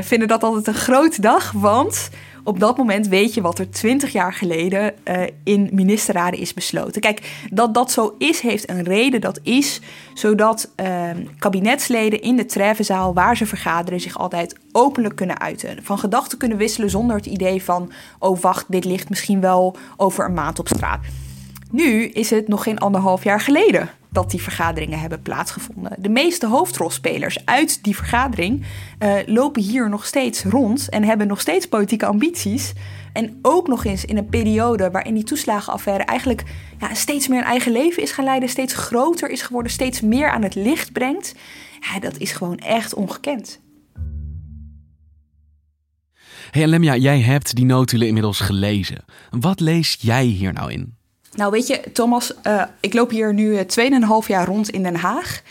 vinden 0.00 0.28
dat 0.28 0.42
altijd 0.42 0.66
een 0.66 0.82
grote 0.82 1.20
dag. 1.20 1.52
Want 1.52 2.10
op 2.44 2.60
dat 2.60 2.76
moment 2.76 3.08
weet 3.08 3.34
je 3.34 3.40
wat 3.40 3.58
er 3.58 3.70
twintig 3.70 4.12
jaar 4.12 4.32
geleden 4.32 4.94
uh, 5.04 5.22
in 5.44 5.68
ministerraden 5.72 6.40
is 6.40 6.54
besloten. 6.54 7.00
Kijk, 7.00 7.46
dat 7.50 7.74
dat 7.74 7.92
zo 7.92 8.14
is, 8.18 8.40
heeft 8.40 8.70
een 8.70 8.82
reden. 8.82 9.20
Dat 9.20 9.40
is 9.42 9.80
zodat 10.14 10.70
uh, 10.80 11.10
kabinetsleden 11.38 12.20
in 12.20 12.36
de 12.36 12.46
treffenzaal 12.46 13.14
waar 13.14 13.36
ze 13.36 13.46
vergaderen 13.46 14.00
zich 14.00 14.18
altijd 14.18 14.56
openlijk 14.72 15.16
kunnen 15.16 15.40
uiten. 15.40 15.78
Van 15.82 15.98
gedachten 15.98 16.38
kunnen 16.38 16.58
wisselen 16.58 16.90
zonder 16.90 17.16
het 17.16 17.26
idee 17.26 17.62
van: 17.62 17.92
oh 18.18 18.40
wacht, 18.40 18.64
dit 18.68 18.84
ligt 18.84 19.08
misschien 19.08 19.40
wel 19.40 19.76
over 19.96 20.24
een 20.24 20.34
maand 20.34 20.58
op 20.58 20.68
straat. 20.68 21.00
Nu 21.70 22.04
is 22.04 22.30
het 22.30 22.48
nog 22.48 22.62
geen 22.62 22.78
anderhalf 22.78 23.24
jaar 23.24 23.40
geleden 23.40 23.90
dat 24.14 24.30
die 24.30 24.42
vergaderingen 24.42 24.98
hebben 24.98 25.22
plaatsgevonden. 25.22 25.92
De 25.98 26.08
meeste 26.08 26.46
hoofdrolspelers 26.46 27.46
uit 27.46 27.84
die 27.84 27.96
vergadering 27.96 28.64
uh, 28.98 29.14
lopen 29.26 29.62
hier 29.62 29.88
nog 29.88 30.06
steeds 30.06 30.42
rond 30.42 30.88
en 30.88 31.04
hebben 31.04 31.26
nog 31.26 31.40
steeds 31.40 31.68
politieke 31.68 32.06
ambities. 32.06 32.72
En 33.12 33.38
ook 33.42 33.68
nog 33.68 33.84
eens 33.84 34.04
in 34.04 34.16
een 34.16 34.28
periode 34.28 34.90
waarin 34.90 35.14
die 35.14 35.24
toeslagenaffaire 35.24 36.04
eigenlijk 36.04 36.44
ja, 36.80 36.94
steeds 36.94 37.28
meer 37.28 37.38
een 37.38 37.44
eigen 37.44 37.72
leven 37.72 38.02
is 38.02 38.12
gaan 38.12 38.24
leiden, 38.24 38.48
steeds 38.48 38.74
groter 38.74 39.30
is 39.30 39.42
geworden, 39.42 39.72
steeds 39.72 40.00
meer 40.00 40.30
aan 40.30 40.42
het 40.42 40.54
licht 40.54 40.92
brengt. 40.92 41.34
Ja, 41.80 42.00
dat 42.00 42.18
is 42.18 42.32
gewoon 42.32 42.58
echt 42.58 42.94
ongekend. 42.94 43.60
Hey 46.50 46.66
Lemja, 46.66 46.96
jij 46.96 47.20
hebt 47.20 47.54
die 47.54 47.64
notulen 47.64 48.06
inmiddels 48.06 48.40
gelezen. 48.40 49.04
Wat 49.30 49.60
lees 49.60 49.96
jij 50.00 50.24
hier 50.24 50.52
nou 50.52 50.72
in? 50.72 50.96
Nou, 51.34 51.50
weet 51.50 51.66
je, 51.66 51.80
Thomas, 51.92 52.32
uh, 52.46 52.62
ik 52.80 52.94
loop 52.94 53.10
hier 53.10 53.34
nu 53.34 53.56
2,5 53.56 54.26
jaar 54.26 54.46
rond 54.46 54.70
in 54.70 54.82
Den 54.82 54.96
Haag. 54.96 55.42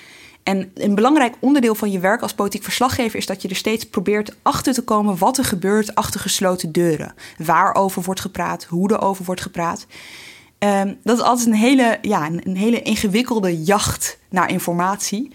En 0.43 0.71
een 0.73 0.95
belangrijk 0.95 1.35
onderdeel 1.39 1.75
van 1.75 1.91
je 1.91 1.99
werk 1.99 2.21
als 2.21 2.33
politiek 2.33 2.63
verslaggever 2.63 3.19
is 3.19 3.25
dat 3.25 3.41
je 3.41 3.47
er 3.47 3.55
steeds 3.55 3.85
probeert 3.85 4.35
achter 4.41 4.73
te 4.73 4.83
komen 4.83 5.17
wat 5.17 5.37
er 5.37 5.45
gebeurt 5.45 5.95
achter 5.95 6.19
gesloten 6.19 6.71
deuren. 6.71 7.13
Waarover 7.37 8.01
wordt 8.01 8.19
gepraat, 8.19 8.63
hoe 8.63 8.93
er 8.93 9.01
over 9.01 9.25
wordt 9.25 9.41
gepraat. 9.41 9.85
Um, 10.59 10.97
dat 11.03 11.17
is 11.17 11.23
altijd 11.23 11.47
een 11.47 11.53
hele, 11.53 11.97
ja, 12.01 12.25
een 12.25 12.57
hele 12.57 12.81
ingewikkelde 12.81 13.63
jacht 13.63 14.17
naar 14.29 14.49
informatie. 14.49 15.31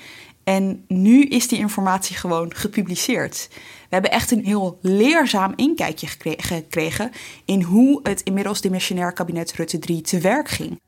En 0.49 0.85
nu 0.87 1.25
is 1.25 1.49
die 1.49 1.59
informatie 1.59 2.17
gewoon 2.17 2.55
gepubliceerd. 2.55 3.49
We 3.52 3.87
hebben 3.88 4.11
echt 4.11 4.31
een 4.31 4.45
heel 4.45 4.78
leerzaam 4.83 5.52
inkijkje 5.57 6.07
gekregen 6.37 7.11
in 7.45 7.62
hoe 7.62 8.00
het 8.02 8.21
inmiddels 8.21 8.61
dimensionair 8.61 9.12
kabinet 9.12 9.52
Rutte 9.52 9.78
3 9.78 10.00
te 10.00 10.21
werk 10.21 10.49
ging. 10.49 10.81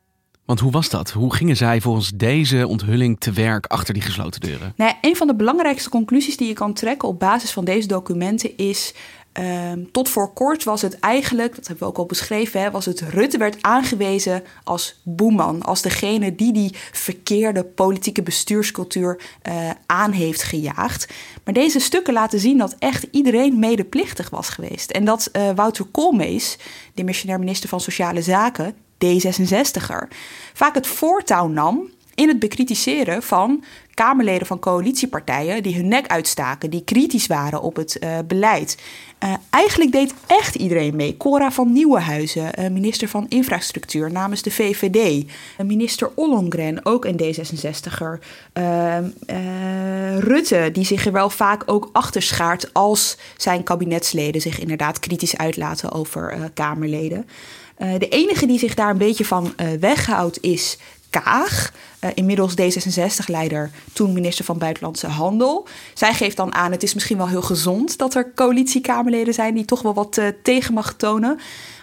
Want 0.45 0.61
hoe 0.61 0.73
was 0.73 0.89
dat? 0.89 1.11
Hoe 1.11 1.35
gingen 1.35 1.57
zij 1.57 1.81
volgens 1.81 2.11
deze 2.15 2.67
onthulling 2.67 3.21
te 3.21 3.33
werk 3.33 3.67
achter 3.67 3.95
die 3.95 4.03
gesloten 4.03 4.41
deuren? 4.41 4.73
Nou, 4.77 4.93
een 5.01 5.17
van 5.17 5.27
de 5.27 5.35
belangrijkste 5.35 5.89
conclusies 5.91 6.37
die 6.37 6.49
je 6.49 6.55
kan 6.55 6.73
trekken 6.73 7.09
op 7.09 7.19
basis 7.19 7.51
van 7.51 7.65
deze 7.65 7.89
documenten 7.89 8.57
is 8.57 8.95
Um, 9.41 9.91
tot 9.93 10.09
voor 10.09 10.33
kort 10.33 10.65
was 10.65 10.83
het 10.83 10.99
eigenlijk, 10.99 11.57
dat 11.57 11.67
hebben 11.67 11.85
we 11.85 11.91
ook 11.91 11.99
al 11.99 12.07
beschreven, 12.07 12.61
hè, 12.61 12.71
was 12.71 12.85
het 12.85 13.01
Rutte 13.01 13.39
werd 13.39 13.63
aangewezen 13.63 14.43
als 14.65 15.01
boeman, 15.03 15.63
als 15.63 15.83
degene 15.83 16.35
die 16.35 16.53
die 16.53 16.75
verkeerde 16.93 17.65
politieke 17.65 18.23
bestuurscultuur 18.23 19.21
uh, 19.49 19.71
aan 19.87 20.13
heeft 20.13 20.43
gejaagd. 20.43 21.13
Maar 21.45 21.55
deze 21.55 21.79
stukken 21.79 22.13
laten 22.13 22.41
zien 22.41 22.59
dat 22.59 22.77
echt 22.79 23.07
iedereen 23.11 23.59
medeplichtig 23.59 24.31
was 24.31 24.49
geweest. 24.49 24.91
En 24.91 25.05
dat 25.05 25.29
uh, 25.33 25.51
Wouter 25.55 25.85
Koolmees, 25.85 26.59
de 26.95 27.05
missionair 27.05 27.39
minister 27.39 27.69
van 27.69 27.81
Sociale 27.81 28.23
Zaken, 28.23 28.75
D66er, 29.05 30.09
vaak 30.53 30.75
het 30.75 30.87
voortouw 30.87 31.49
nam 31.49 31.91
in 32.21 32.29
het 32.29 32.39
bekritiseren 32.39 33.23
van 33.23 33.65
Kamerleden 33.95 34.47
van 34.47 34.59
coalitiepartijen 34.59 35.63
die 35.63 35.75
hun 35.75 35.89
nek 35.89 36.07
uitstaken, 36.07 36.71
die 36.71 36.85
kritisch 36.85 37.27
waren 37.27 37.63
op 37.63 37.77
het 37.77 37.97
uh, 38.01 38.19
beleid. 38.27 38.77
Uh, 39.25 39.35
eigenlijk 39.51 39.93
deed 39.93 40.15
echt 40.27 40.55
iedereen 40.55 40.97
mee. 40.97 41.17
Cora 41.17 41.51
van 41.51 41.73
Nieuwenhuizen, 41.73 42.51
uh, 42.59 42.71
minister 42.71 43.09
van 43.09 43.27
Infrastructuur 43.29 44.13
namens 44.13 44.43
de 44.43 44.51
VVD. 44.51 45.27
minister 45.63 46.11
Ollongren, 46.15 46.87
ook 46.87 47.05
een 47.05 47.21
D66er. 47.23 48.25
Ehm, 48.53 49.09
Rutte, 50.19 50.71
die 50.73 50.85
zich 50.85 51.07
er 51.07 51.13
wel 51.13 51.31
vaak 51.31 51.63
ook 51.67 51.89
achter 51.93 52.23
schaart 52.23 52.75
als 52.75 53.17
zijn 53.37 53.63
kabinetsleden 53.63 54.41
zich 54.41 54.59
inderdaad 54.59 54.99
kritisch 54.99 55.37
uitlaten 55.37 55.93
over 55.93 56.51
Kamerleden. 56.55 57.27
de 57.77 58.09
enige 58.09 58.47
die 58.47 58.59
zich 58.59 58.75
daar 58.75 58.91
een 58.91 58.99
beetje 58.99 59.25
van 59.25 59.53
weghoudt 59.81 60.39
is 60.41 60.79
Kaag, 61.11 61.73
uh, 62.05 62.11
inmiddels 62.15 62.55
D66-leider, 62.55 63.71
toen 63.93 64.13
minister 64.13 64.45
van 64.45 64.59
Buitenlandse 64.59 65.07
Handel. 65.07 65.69
Zij 65.95 66.15
geeft 66.15 66.37
dan 66.37 66.55
aan: 66.55 66.73
het 66.73 66.83
is 66.83 66.95
misschien 66.95 67.17
wel 67.17 67.29
heel 67.29 67.43
gezond 67.43 67.99
dat 67.99 68.15
er 68.15 68.33
coalitiekamerleden 68.35 69.35
zijn 69.35 69.55
die 69.55 69.65
toch 69.65 69.83
wel 69.83 69.95
wat 69.95 70.19
uh, 70.19 70.29
tegen 70.43 70.75
mag 70.75 70.95
tonen. 70.95 71.39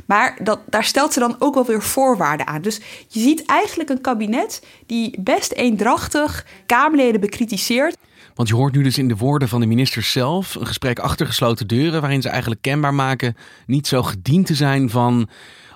Maar 0.05 0.37
dat, 0.43 0.59
daar 0.65 0.83
stelt 0.83 1.13
ze 1.13 1.19
dan 1.19 1.35
ook 1.39 1.53
wel 1.53 1.65
weer 1.65 1.81
voorwaarden 1.81 2.47
aan. 2.47 2.61
Dus 2.61 2.79
je 3.07 3.19
ziet 3.19 3.45
eigenlijk 3.45 3.89
een 3.89 4.01
kabinet 4.01 4.65
die 4.85 5.21
best 5.21 5.51
eendrachtig 5.51 6.45
Kamerleden 6.65 7.21
bekritiseert. 7.21 7.97
Want 8.35 8.49
je 8.49 8.55
hoort 8.55 8.73
nu 8.73 8.83
dus 8.83 8.97
in 8.97 9.07
de 9.07 9.15
woorden 9.15 9.47
van 9.47 9.59
de 9.59 9.65
minister 9.65 10.01
zelf 10.01 10.55
een 10.55 10.67
gesprek 10.67 10.99
achter 10.99 11.25
gesloten 11.25 11.67
deuren, 11.67 12.01
waarin 12.01 12.21
ze 12.21 12.29
eigenlijk 12.29 12.61
kenbaar 12.61 12.93
maken 12.93 13.35
niet 13.65 13.87
zo 13.87 14.03
gediend 14.03 14.45
te 14.45 14.55
zijn 14.55 14.89
van 14.89 15.29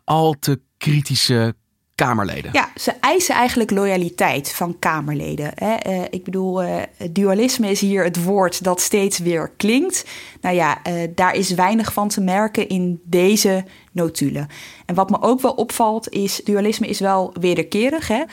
al 0.03 0.36
te 0.39 0.60
kritische 0.77 1.55
Kamerleden. 1.95 2.50
Ja, 2.53 2.69
ze 2.75 2.91
eisen 2.91 3.36
eigenlijk 3.36 3.71
loyaliteit 3.71 4.53
van 4.53 4.79
Kamerleden. 4.79 5.51
Hè. 5.55 5.75
Uh, 5.88 6.03
ik 6.10 6.24
bedoel, 6.24 6.63
uh, 6.63 6.75
dualisme 7.12 7.69
is 7.69 7.81
hier 7.81 8.03
het 8.03 8.24
woord 8.24 8.63
dat 8.63 8.81
steeds 8.81 9.19
weer 9.19 9.51
klinkt. 9.57 10.05
Nou 10.41 10.55
ja, 10.55 10.81
uh, 10.88 10.93
daar 11.15 11.36
is 11.36 11.53
weinig 11.53 11.93
van 11.93 12.07
te 12.07 12.21
merken 12.21 12.67
in 12.67 13.01
deze 13.03 13.65
notulen. 13.91 14.48
En 14.86 14.95
wat 14.95 15.10
me 15.10 15.21
ook 15.21 15.41
wel 15.41 15.51
opvalt 15.53 16.10
is, 16.10 16.41
dualisme 16.43 16.88
is 16.88 17.00
wel 17.00 17.33
wederkerig. 17.39 18.07
Hè? 18.07 18.24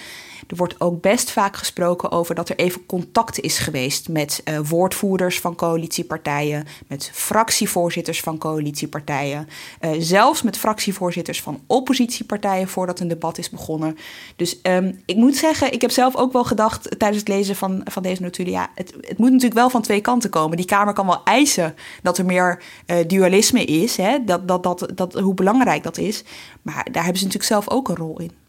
Er 0.49 0.57
wordt 0.57 0.81
ook 0.81 1.01
best 1.01 1.31
vaak 1.31 1.57
gesproken 1.57 2.11
over 2.11 2.35
dat 2.35 2.49
er 2.49 2.57
even 2.57 2.87
contact 2.87 3.41
is 3.41 3.59
geweest 3.59 4.09
met 4.09 4.43
uh, 4.45 4.59
woordvoerders 4.59 5.41
van 5.41 5.55
coalitiepartijen, 5.55 6.67
met 6.87 7.11
fractievoorzitters 7.15 8.21
van 8.21 8.39
coalitiepartijen, 8.39 9.49
uh, 9.81 9.91
zelfs 9.99 10.43
met 10.43 10.57
fractievoorzitters 10.57 11.43
van 11.43 11.61
oppositiepartijen 11.67 12.69
voordat 12.69 13.01
een 13.01 13.09
debat 13.09 13.39
is 13.39 13.51
begonnen. 13.51 13.97
Dus 14.37 14.59
um, 14.63 15.03
ik 15.05 15.17
moet 15.17 15.37
zeggen, 15.37 15.73
ik 15.73 15.81
heb 15.81 15.91
zelf 15.91 16.17
ook 16.17 16.33
wel 16.33 16.45
gedacht 16.45 16.99
tijdens 16.99 17.19
het 17.19 17.29
lezen 17.29 17.57
van, 17.57 17.81
van 17.85 18.03
deze 18.03 18.23
notulen, 18.23 18.53
ja, 18.53 18.71
het, 18.75 18.95
het 19.01 19.19
moet 19.19 19.31
natuurlijk 19.31 19.61
wel 19.61 19.71
van 19.71 19.83
twee 19.83 20.01
kanten 20.01 20.31
komen. 20.31 20.57
Die 20.57 20.67
Kamer 20.67 20.93
kan 20.93 21.07
wel 21.07 21.25
eisen 21.25 21.75
dat 22.03 22.19
er 22.19 22.25
meer 22.25 22.63
uh, 22.87 22.97
dualisme 23.07 23.65
is, 23.65 23.97
hè, 23.97 24.25
dat, 24.25 24.49
dat, 24.49 24.63
dat, 24.63 24.89
dat, 24.95 25.15
hoe 25.15 25.35
belangrijk 25.35 25.83
dat 25.83 25.99
is. 25.99 26.25
Maar 26.63 26.87
daar 26.93 27.03
hebben 27.03 27.21
ze 27.21 27.27
natuurlijk 27.27 27.53
zelf 27.53 27.71
ook 27.71 27.89
een 27.89 27.97
rol 27.97 28.21
in. 28.21 28.48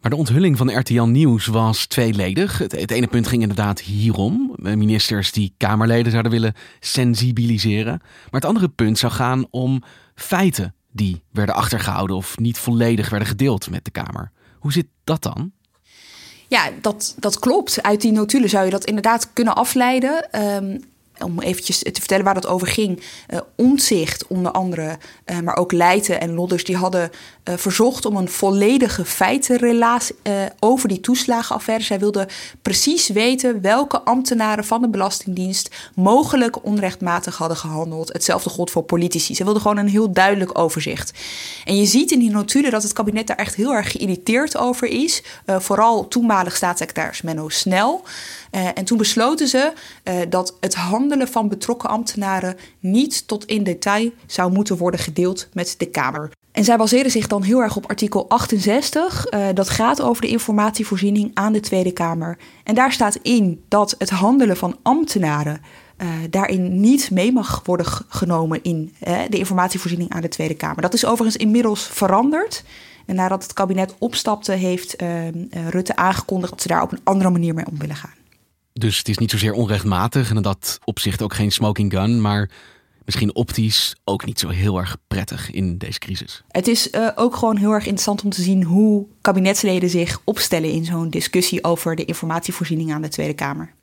Maar 0.00 0.10
de 0.10 0.16
onthulling 0.16 0.56
van 0.56 0.78
RTL 0.78 1.02
Nieuws 1.02 1.46
was 1.46 1.86
tweeledig. 1.86 2.58
Het, 2.58 2.90
ene 2.90 3.06
punt 3.06 3.26
ging 3.26 3.42
inderdaad 3.42 3.80
hierom. 3.80 4.54
Ministers 4.56 5.32
die 5.32 5.54
Kamerleden 5.56 6.10
zouden 6.10 6.32
willen 6.32 6.54
sensibiliseren. 6.80 7.98
Maar 8.00 8.40
het 8.40 8.44
andere 8.44 8.68
punt 8.68 8.98
zou 8.98 9.12
gaan 9.12 9.46
om 9.50 9.82
feiten 10.14 10.74
die 10.92 11.22
werden 11.32 11.54
achtergehouden 11.54 12.16
of 12.16 12.38
niet 12.38 12.58
volledig 12.58 13.10
werden 13.10 13.28
gedeeld 13.28 13.70
met 13.70 13.84
de 13.84 13.90
Kamer. 13.90 14.30
Hoe 14.58 14.72
zit 14.72 14.86
dat 15.04 15.22
dan? 15.22 15.52
Ja, 16.48 16.70
dat, 16.80 17.14
dat 17.18 17.38
klopt. 17.38 17.82
Uit 17.82 18.00
die 18.00 18.12
notulen 18.12 18.48
zou 18.48 18.64
je 18.64 18.70
dat 18.70 18.84
inderdaad 18.84 19.32
kunnen 19.32 19.54
afleiden. 19.54 20.42
Um, 20.54 20.80
om 21.24 21.40
eventjes 21.40 21.78
te 21.78 21.92
vertellen 21.92 22.24
waar 22.24 22.34
dat 22.34 22.46
over 22.46 22.66
ging. 22.66 23.02
Uh, 23.30 23.38
Omzicht 23.56 24.26
onder 24.26 24.52
andere, 24.52 24.98
uh, 25.26 25.38
maar 25.38 25.56
ook 25.56 25.72
Leijten 25.72 26.20
en 26.20 26.34
Lodders... 26.34 26.64
die 26.64 26.76
hadden 26.76 27.10
uh, 27.44 27.54
verzocht 27.56 28.04
om 28.04 28.16
een 28.16 28.28
volledige 28.28 29.04
feitenrelatie 29.04 30.16
over 30.58 30.88
die 30.88 31.00
toeslagenaffaire. 31.00 31.84
Zij 31.84 31.98
wilden 31.98 32.28
precies 32.62 33.08
weten 33.08 33.60
welke 33.60 34.00
ambtenaren 34.00 34.64
van 34.64 34.80
de 34.80 34.88
Belastingdienst... 34.88 35.90
mogelijk 35.94 36.64
onrechtmatig 36.64 37.36
hadden 37.36 37.56
gehandeld. 37.56 38.12
Hetzelfde 38.12 38.50
gold 38.50 38.70
voor 38.70 38.82
politici. 38.82 39.34
Ze 39.34 39.44
wilden 39.44 39.62
gewoon 39.62 39.76
een 39.76 39.88
heel 39.88 40.12
duidelijk 40.12 40.58
overzicht. 40.58 41.12
En 41.64 41.76
je 41.76 41.86
ziet 41.86 42.10
in 42.10 42.18
die 42.18 42.30
notulen 42.30 42.70
dat 42.70 42.82
het 42.82 42.92
kabinet 42.92 43.26
daar 43.26 43.36
echt 43.36 43.54
heel 43.54 43.74
erg 43.74 43.90
geïrriteerd 43.90 44.56
over 44.56 44.88
is. 44.88 45.22
vooral 45.46 46.08
toenmalig 46.08 46.56
staatssecretaris 46.56 47.22
Menno 47.22 47.48
Snel... 47.48 48.04
Uh, 48.52 48.66
en 48.74 48.84
toen 48.84 48.98
besloten 48.98 49.48
ze 49.48 49.72
uh, 50.04 50.14
dat 50.28 50.56
het 50.60 50.74
handelen 50.74 51.28
van 51.28 51.48
betrokken 51.48 51.88
ambtenaren 51.88 52.56
niet 52.80 53.28
tot 53.28 53.44
in 53.44 53.62
detail 53.62 54.10
zou 54.26 54.52
moeten 54.52 54.76
worden 54.76 55.00
gedeeld 55.00 55.48
met 55.52 55.74
de 55.78 55.86
Kamer. 55.86 56.30
En 56.52 56.64
zij 56.64 56.76
baseren 56.76 57.10
zich 57.10 57.26
dan 57.26 57.42
heel 57.42 57.60
erg 57.60 57.76
op 57.76 57.88
artikel 57.88 58.28
68. 58.28 59.26
Uh, 59.30 59.46
dat 59.54 59.68
gaat 59.68 60.00
over 60.00 60.22
de 60.22 60.28
informatievoorziening 60.28 61.30
aan 61.34 61.52
de 61.52 61.60
Tweede 61.60 61.92
Kamer. 61.92 62.38
En 62.64 62.74
daar 62.74 62.92
staat 62.92 63.18
in 63.22 63.64
dat 63.68 63.94
het 63.98 64.10
handelen 64.10 64.56
van 64.56 64.76
ambtenaren 64.82 65.60
uh, 65.98 66.08
daarin 66.30 66.80
niet 66.80 67.10
mee 67.10 67.32
mag 67.32 67.62
worden 67.64 67.86
genomen 68.08 68.62
in 68.62 68.94
de 69.30 69.38
informatievoorziening 69.38 70.10
aan 70.10 70.20
de 70.20 70.28
Tweede 70.28 70.54
Kamer. 70.54 70.82
Dat 70.82 70.94
is 70.94 71.04
overigens 71.04 71.42
inmiddels 71.42 71.88
veranderd. 71.92 72.64
En 73.06 73.14
nadat 73.14 73.42
het 73.42 73.52
kabinet 73.52 73.94
opstapte, 73.98 74.52
heeft 74.52 74.96
Rutte 75.68 75.96
aangekondigd 75.96 76.52
dat 76.52 76.62
ze 76.62 76.68
daar 76.68 76.82
op 76.82 76.92
een 76.92 77.00
andere 77.04 77.30
manier 77.30 77.54
mee 77.54 77.66
om 77.66 77.78
willen 77.78 77.96
gaan. 77.96 78.17
Dus 78.78 78.98
het 78.98 79.08
is 79.08 79.18
niet 79.18 79.30
zozeer 79.30 79.52
onrechtmatig 79.52 80.30
en 80.30 80.36
in 80.36 80.42
dat 80.42 80.78
opzicht 80.84 81.22
ook 81.22 81.34
geen 81.34 81.52
smoking 81.52 81.92
gun, 81.92 82.20
maar 82.20 82.50
misschien 83.04 83.34
optisch 83.34 83.96
ook 84.04 84.24
niet 84.24 84.38
zo 84.38 84.48
heel 84.48 84.78
erg 84.78 84.96
prettig 85.08 85.50
in 85.50 85.78
deze 85.78 85.98
crisis. 85.98 86.42
Het 86.48 86.68
is 86.68 86.90
uh, 86.90 87.08
ook 87.14 87.36
gewoon 87.36 87.56
heel 87.56 87.72
erg 87.72 87.84
interessant 87.84 88.22
om 88.24 88.30
te 88.30 88.42
zien 88.42 88.62
hoe 88.62 89.06
kabinetsleden 89.20 89.90
zich 89.90 90.20
opstellen 90.24 90.70
in 90.70 90.84
zo'n 90.84 91.10
discussie 91.10 91.64
over 91.64 91.96
de 91.96 92.04
informatievoorziening 92.04 92.92
aan 92.92 93.02
de 93.02 93.08
Tweede 93.08 93.34
Kamer. 93.34 93.74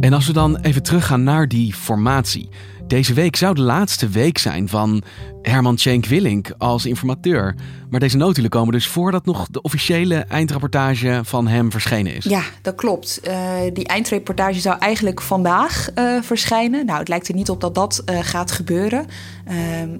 En 0.00 0.12
als 0.12 0.26
we 0.26 0.32
dan 0.32 0.56
even 0.56 0.82
teruggaan 0.82 1.22
naar 1.22 1.48
die 1.48 1.74
formatie. 1.74 2.48
Deze 2.92 3.14
week 3.14 3.36
zou 3.36 3.54
de 3.54 3.60
laatste 3.60 4.08
week 4.08 4.38
zijn 4.38 4.68
van 4.68 5.02
Herman 5.42 5.76
Tjenk 5.76 6.06
Willink 6.06 6.50
als 6.58 6.86
informateur. 6.86 7.54
Maar 7.90 8.00
deze 8.00 8.16
notulen 8.16 8.50
komen 8.50 8.72
dus 8.72 8.86
voordat 8.86 9.24
nog 9.24 9.46
de 9.50 9.62
officiële 9.62 10.14
eindrapportage 10.14 11.20
van 11.24 11.46
hem 11.46 11.70
verschenen 11.70 12.14
is. 12.14 12.24
Ja, 12.24 12.42
dat 12.62 12.74
klopt. 12.74 13.20
Uh, 13.24 13.50
die 13.72 13.86
eindreportage 13.86 14.60
zou 14.60 14.78
eigenlijk 14.78 15.20
vandaag 15.20 15.88
uh, 15.94 16.22
verschijnen. 16.22 16.86
Nou, 16.86 16.98
het 16.98 17.08
lijkt 17.08 17.28
er 17.28 17.34
niet 17.34 17.50
op 17.50 17.60
dat 17.60 17.74
dat 17.74 18.02
uh, 18.06 18.18
gaat 18.22 18.50
gebeuren. 18.50 19.06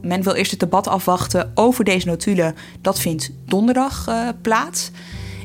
men 0.03 0.23
wil 0.23 0.35
eerst 0.35 0.51
het 0.51 0.61
debat 0.61 0.89
afwachten 0.89 1.51
over 1.55 1.85
deze 1.85 2.07
notulen. 2.07 2.55
Dat 2.81 3.01
vindt 3.01 3.31
donderdag 3.47 4.09
plaats. 4.43 4.91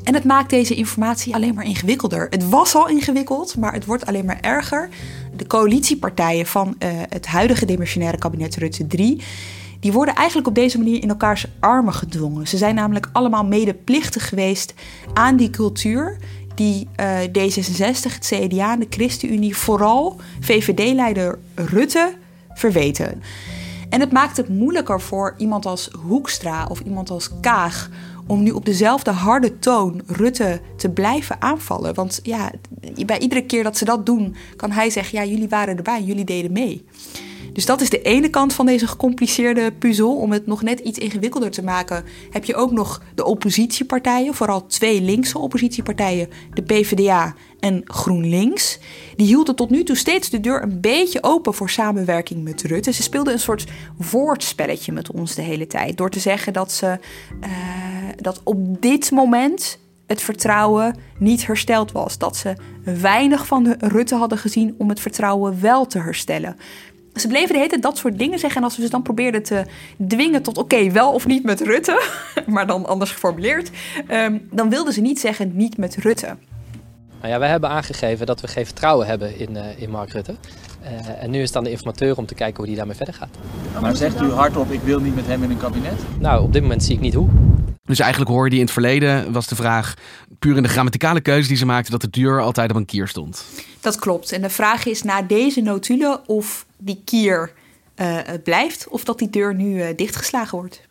En 0.08 0.14
het 0.14 0.24
maakt 0.24 0.50
deze 0.50 0.76
informatie 0.76 1.34
alleen 1.34 1.54
maar 1.54 1.66
ingewikkelder. 1.66 2.28
Het 2.30 2.50
was 2.50 2.76
al 2.76 2.88
ingewikkeld, 2.88 3.58
maar 3.58 3.74
het 3.74 3.86
wordt 3.86 4.06
alleen 4.06 4.26
maar 4.26 4.40
erger. 4.42 4.90
De 5.38 5.48
coalitiepartijen 5.48 6.46
van 6.46 6.68
uh, 6.68 6.90
het 7.10 7.28
huidige 7.28 7.66
demissionaire 7.66 8.18
kabinet 8.18 8.56
Rutte 8.56 8.88
3... 8.88 9.22
die 9.80 9.92
worden 9.92 10.16
eigenlijk 10.16 10.48
op 10.48 10.56
deze 10.56 10.78
manier 10.78 11.02
in 11.02 11.10
elkaars 11.10 11.46
armen 11.60 11.94
gedwongen. 11.94 12.48
Ze 12.48 12.58
zijn 12.58 12.76
namelijk 12.76 13.10
allemaal 13.12 13.46
medeplichtig 13.46 14.30
geweest 14.30 14.74
aan 15.14 15.36
die 15.36 15.50
cultuur... 15.50 16.18
die 16.56 16.88
uh, 17.00 17.20
D66, 17.22 18.14
het 18.14 18.34
CDA 18.34 18.74
en 18.74 18.80
de 18.80 18.88
ChristenUnie 18.90 19.58
vooral 19.58 20.20
VVD-leider 20.40 21.40
Rutte 21.56 22.14
verweten. 22.54 23.22
En 23.90 24.00
het 24.00 24.12
maakt 24.12 24.38
het 24.38 24.50
moeilijker 24.50 25.02
voor 25.02 25.34
iemand 25.38 25.66
als 25.66 25.90
Hoekstra 26.08 26.66
of 26.66 26.80
iemand 26.80 27.10
als 27.10 27.30
Kaag 27.42 27.90
om 28.28 28.44
nu 28.44 28.52
op 28.52 28.66
dezelfde 28.66 29.12
harde 29.12 29.60
toon 29.60 30.02
Rutte 30.06 30.62
te 30.76 30.90
blijven 30.90 31.42
aanvallen. 31.42 31.94
Want 31.94 32.20
ja, 32.24 32.52
bij 33.06 33.20
iedere 33.20 33.46
keer 33.46 33.64
dat 33.64 33.78
ze 33.78 33.86
dat 33.86 34.06
doen, 34.06 34.36
kan 34.56 34.72
hij 34.72 34.90
zeggen: 34.90 35.18
ja, 35.18 35.26
jullie 35.26 35.50
waren 35.50 35.78
erbij, 35.78 36.04
jullie 36.04 36.26
deden 36.26 36.52
mee. 36.52 36.86
Dus 37.58 37.66
dat 37.66 37.82
is 37.82 37.90
de 37.90 38.02
ene 38.02 38.30
kant 38.30 38.54
van 38.54 38.66
deze 38.66 38.88
gecompliceerde 38.88 39.72
puzzel. 39.72 40.16
Om 40.16 40.32
het 40.32 40.48
nog 40.48 40.62
net 40.62 40.80
iets 40.80 40.98
ingewikkelder 40.98 41.52
te 41.52 41.64
maken, 41.64 42.04
heb 42.30 42.46
je 42.46 42.56
ook 42.56 42.72
nog 42.72 43.02
de 43.16 43.26
oppositiepartijen, 43.26 44.34
vooral 44.34 44.66
twee 44.66 45.02
linkse 45.02 45.40
oppositiepartijen, 45.40 46.30
de 46.54 46.62
PvdA 46.62 47.36
en 47.60 47.82
GroenLinks. 47.86 48.80
Die 49.16 49.28
hielden 49.28 49.56
tot 49.56 49.70
nu 49.70 49.84
toe 49.84 49.96
steeds 49.96 50.30
de 50.30 50.40
deur 50.40 50.64
een 50.64 50.82
beetje 50.82 51.24
open 51.24 51.54
voor 51.54 51.70
samenwerking 51.70 52.44
met 52.44 52.62
Rutte. 52.62 52.92
Ze 52.92 53.04
speelden 53.04 53.34
een 53.34 53.40
soort 53.40 53.66
woordspelletje 54.12 54.92
met 54.92 55.12
ons 55.12 55.36
de 55.36 55.42
hele 55.42 55.68
tijd. 55.68 55.98
Door 55.98 56.10
te 56.10 56.20
zeggen 56.20 56.54
dat 56.54 56.72
ze 56.72 57.00
uh, 57.42 57.50
dat 58.16 58.42
op 58.44 58.82
dit 58.82 59.12
moment 59.12 59.80
het 60.08 60.22
vertrouwen 60.22 60.96
niet 61.20 61.48
hersteld 61.48 61.92
was. 61.92 62.18
Dat 62.18 62.38
ze 62.38 62.56
weinig 62.84 63.48
van 63.48 63.64
de 63.64 63.76
Rutte 63.80 64.16
hadden 64.16 64.38
gezien 64.38 64.76
om 64.78 64.90
het 64.90 65.00
vertrouwen 65.00 65.62
wel 65.62 65.86
te 65.86 66.00
herstellen. 66.00 66.56
Ze 67.20 67.28
bleven 67.28 67.50
de 67.50 67.58
hele 67.58 67.70
tijd 67.70 67.82
dat 67.82 67.98
soort 67.98 68.20
dingen 68.20 68.40
zeggen. 68.40 68.58
En 68.60 68.64
als 68.64 68.78
we 68.78 68.84
ze 68.84 68.90
dan 68.90 69.02
probeerden 69.02 69.44
te 69.44 69.66
dwingen 70.08 70.42
tot 70.42 70.58
oké, 70.58 70.92
wel 70.92 71.14
of 71.14 71.26
niet 71.26 71.44
met 71.44 71.62
Rutte, 71.62 72.02
maar 72.46 72.68
dan 72.68 72.86
anders 72.86 73.12
geformuleerd, 73.12 73.70
um, 74.12 74.48
dan 74.52 74.70
wilden 74.70 74.94
ze 74.94 75.02
niet 75.02 75.20
zeggen 75.20 75.52
niet 75.56 75.78
met 75.78 75.96
Rutte. 75.96 76.36
Nou 77.22 77.34
ja, 77.34 77.40
wij 77.40 77.50
hebben 77.50 77.70
aangegeven 77.70 78.26
dat 78.26 78.42
we 78.42 78.48
geen 78.48 78.66
vertrouwen 78.66 79.08
hebben 79.08 79.40
in, 79.40 79.56
uh, 79.56 79.82
in 79.82 79.90
Mark 79.90 80.12
Rutte. 80.12 80.36
Uh, 80.84 81.24
en 81.24 81.30
nu 81.30 81.42
is 81.42 81.48
het 81.48 81.58
aan 81.58 81.64
de 81.64 81.70
informateur 81.70 82.18
om 82.18 82.26
te 82.26 82.36
kijken 82.36 82.58
hoe 82.58 82.66
die 82.66 82.76
daarmee 82.76 82.96
verder 82.96 83.14
gaat. 83.14 83.30
Maar 83.82 83.96
zegt 83.96 84.22
u 84.22 84.32
hardop, 84.32 84.72
ik 84.72 84.82
wil 84.82 85.00
niet 85.00 85.16
met 85.16 85.28
hem 85.28 85.44
in 85.44 85.50
een 85.50 85.58
kabinet? 85.58 85.94
Nou, 86.20 86.44
op 86.44 86.54
dit 86.54 86.62
moment 86.62 86.84
zie 86.84 86.96
ik 86.96 87.02
niet 87.02 87.14
hoe. 87.14 87.30
Dus 87.84 88.00
eigenlijk 88.00 88.32
hoorde 88.32 88.50
je 88.50 88.56
in 88.56 88.64
het 88.64 88.74
verleden, 88.74 89.32
was 89.32 89.48
de 89.48 89.56
vraag 89.56 89.94
puur 90.40 90.58
in 90.58 90.64
de 90.64 90.70
grammaticale 90.70 91.22
keuze 91.22 91.48
die 91.48 91.58
ze 91.58 91.66
maakten, 91.66 91.92
dat 91.92 92.02
de 92.02 92.10
deur 92.10 92.42
altijd 92.42 92.70
op 92.70 92.76
een 92.76 92.86
kier 92.86 93.08
stond. 93.08 93.46
Dat 93.82 94.00
klopt. 94.00 94.32
En 94.32 94.42
de 94.42 94.50
vraag 94.50 94.86
is 94.86 95.04
na 95.04 95.22
deze 95.22 95.62
notulen 95.62 96.28
of 96.28 96.66
die 96.78 97.02
kier 97.06 97.52
uh, 97.96 98.20
blijft 98.44 98.88
of 98.88 99.04
dat 99.04 99.20
die 99.20 99.30
deur 99.30 99.56
nu 99.56 99.76
uh, 99.76 99.88
dichtgeslagen 99.96 100.58
wordt. 100.58 100.82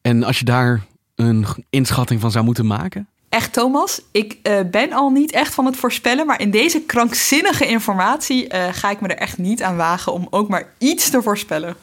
En 0.00 0.22
als 0.22 0.38
je 0.38 0.44
daar 0.44 0.86
een 1.14 1.46
inschatting 1.70 2.20
van 2.20 2.30
zou 2.30 2.44
moeten 2.44 2.66
maken? 2.66 3.08
Echt, 3.28 3.52
Thomas, 3.52 4.00
ik 4.12 4.38
uh, 4.42 4.60
ben 4.70 4.92
al 4.92 5.10
niet 5.10 5.32
echt 5.32 5.54
van 5.54 5.66
het 5.66 5.76
voorspellen, 5.76 6.26
maar 6.26 6.40
in 6.40 6.50
deze 6.50 6.80
krankzinnige 6.80 7.66
informatie 7.66 8.54
ga 8.72 8.90
ik 8.90 9.00
me 9.00 9.08
er 9.08 9.16
echt 9.16 9.38
niet 9.38 9.62
aan 9.62 9.76
wagen 9.76 10.12
om 10.12 10.26
ook 10.30 10.48
maar 10.48 10.72
iets 10.78 11.10
te 11.10 11.22
voorspellen. 11.22 11.76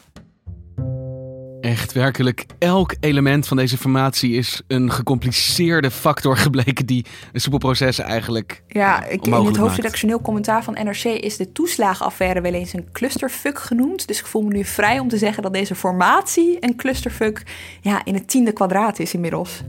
Echt 1.65 1.93
werkelijk, 1.93 2.45
elk 2.58 2.95
element 2.99 3.47
van 3.47 3.58
deze 3.58 3.73
informatie 3.73 4.34
is 4.34 4.62
een 4.67 4.91
gecompliceerde 4.91 5.91
factor 5.91 6.38
gebleken 6.45 6.86
die 6.86 7.06
een 7.34 7.41
soepel 7.41 7.60
proces 7.60 7.99
eigenlijk. 7.99 8.63
Ja, 8.67 9.06
ik, 9.06 9.25
in 9.25 9.34
het 9.34 9.58
hoofdredactioneel 9.58 10.21
commentaar 10.21 10.63
van 10.63 10.73
NRC 10.73 11.04
is 11.04 11.38
de 11.38 11.51
toeslagenaffaire 11.51 12.41
wel 12.41 12.54
eens 12.54 12.73
een 12.73 12.91
clusterfuck 12.91 13.60
genoemd. 13.60 14.08
Dus 14.08 14.19
ik 14.19 14.25
voel 14.25 14.41
me 14.41 14.54
nu 14.54 14.63
vrij 14.63 14.99
om 14.99 15.08
te 15.08 15.17
zeggen 15.17 15.43
dat 15.43 15.54
deze 15.54 15.75
formatie 15.75 16.58
een 16.60 16.75
clusterfuck 16.75 17.43
ja, 17.82 18.06
in 18.06 18.13
het 18.13 18.28
tiende 18.28 18.51
kwadraat 18.51 18.99
is 18.99 19.13
inmiddels. 19.13 19.62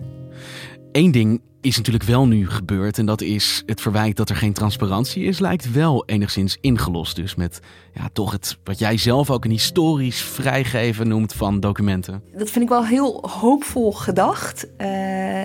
Eén 0.93 1.11
ding 1.11 1.41
is 1.67 1.77
natuurlijk 1.77 2.05
wel 2.05 2.27
nu 2.27 2.51
gebeurd. 2.51 2.99
En 2.99 3.07
dat 3.07 3.21
is 3.21 3.63
het 3.67 3.81
verwijt 3.81 4.17
dat 4.17 4.29
er 4.29 4.37
geen 4.37 4.53
transparantie 4.53 5.25
is, 5.25 5.39
lijkt 5.39 5.73
wel 5.73 6.05
enigszins 6.07 6.59
ingelost. 6.61 7.17
Dus 7.17 7.35
met 7.35 7.61
ja, 7.95 8.09
toch 8.13 8.33
het 8.33 8.59
wat 8.65 8.79
jij 8.79 8.99
zelf 8.99 9.31
ook 9.31 9.45
een 9.45 9.51
historisch 9.51 10.23
vrijgeven 10.23 11.09
noemt 11.09 11.33
van 11.33 11.61
documenten. 11.61 12.23
Dat 12.33 12.51
vind 12.51 12.65
ik 12.65 12.71
wel 12.71 12.85
heel 12.85 13.29
hoopvol 13.41 13.93
gedacht. 13.93 14.67
Uh, 14.67 14.87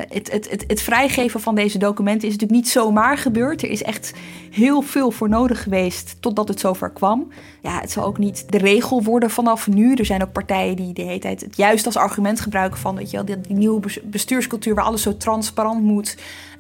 het, 0.10 0.32
het, 0.32 0.50
het, 0.50 0.64
het 0.68 0.82
vrijgeven 0.82 1.40
van 1.40 1.56
deze 1.56 1.78
documenten 1.78 2.28
is 2.28 2.34
natuurlijk 2.34 2.62
niet 2.62 2.70
zomaar 2.70 3.18
gebeurd. 3.18 3.64
Er 3.64 3.70
is 3.70 3.84
echt 3.84 4.14
heel 4.52 4.82
veel 4.82 5.12
voor 5.12 5.30
nodig 5.30 5.64
geweest 5.64 6.16
totdat 6.20 6.48
het 6.48 6.60
zover 6.60 6.90
kwam. 6.90 7.28
Ja, 7.62 7.80
het 7.80 7.92
zal 7.92 8.06
ook 8.06 8.18
niet 8.18 8.52
de 8.52 8.58
regel 8.58 9.04
worden 9.04 9.30
vanaf 9.30 9.68
nu. 9.68 9.94
Er 9.94 10.06
zijn 10.06 10.24
ook 10.24 10.32
partijen 10.32 10.76
die 10.76 10.94
de 10.94 11.02
hele 11.02 11.20
tijd 11.20 11.42
het 11.42 11.58
juist 11.58 11.86
als 11.86 11.98
argument 11.98 12.40
gebruiken 12.40 12.80
van 12.80 12.96
weet 12.96 13.12
je 13.12 13.24
die, 13.24 13.42
die 13.42 13.56
nieuwe 13.56 14.02
bestuurscultuur 14.04 14.76
waar 14.76 14.86
alles 14.86 15.02
zo 15.02 15.18
transparant 15.18 15.82
moet. 15.82 16.11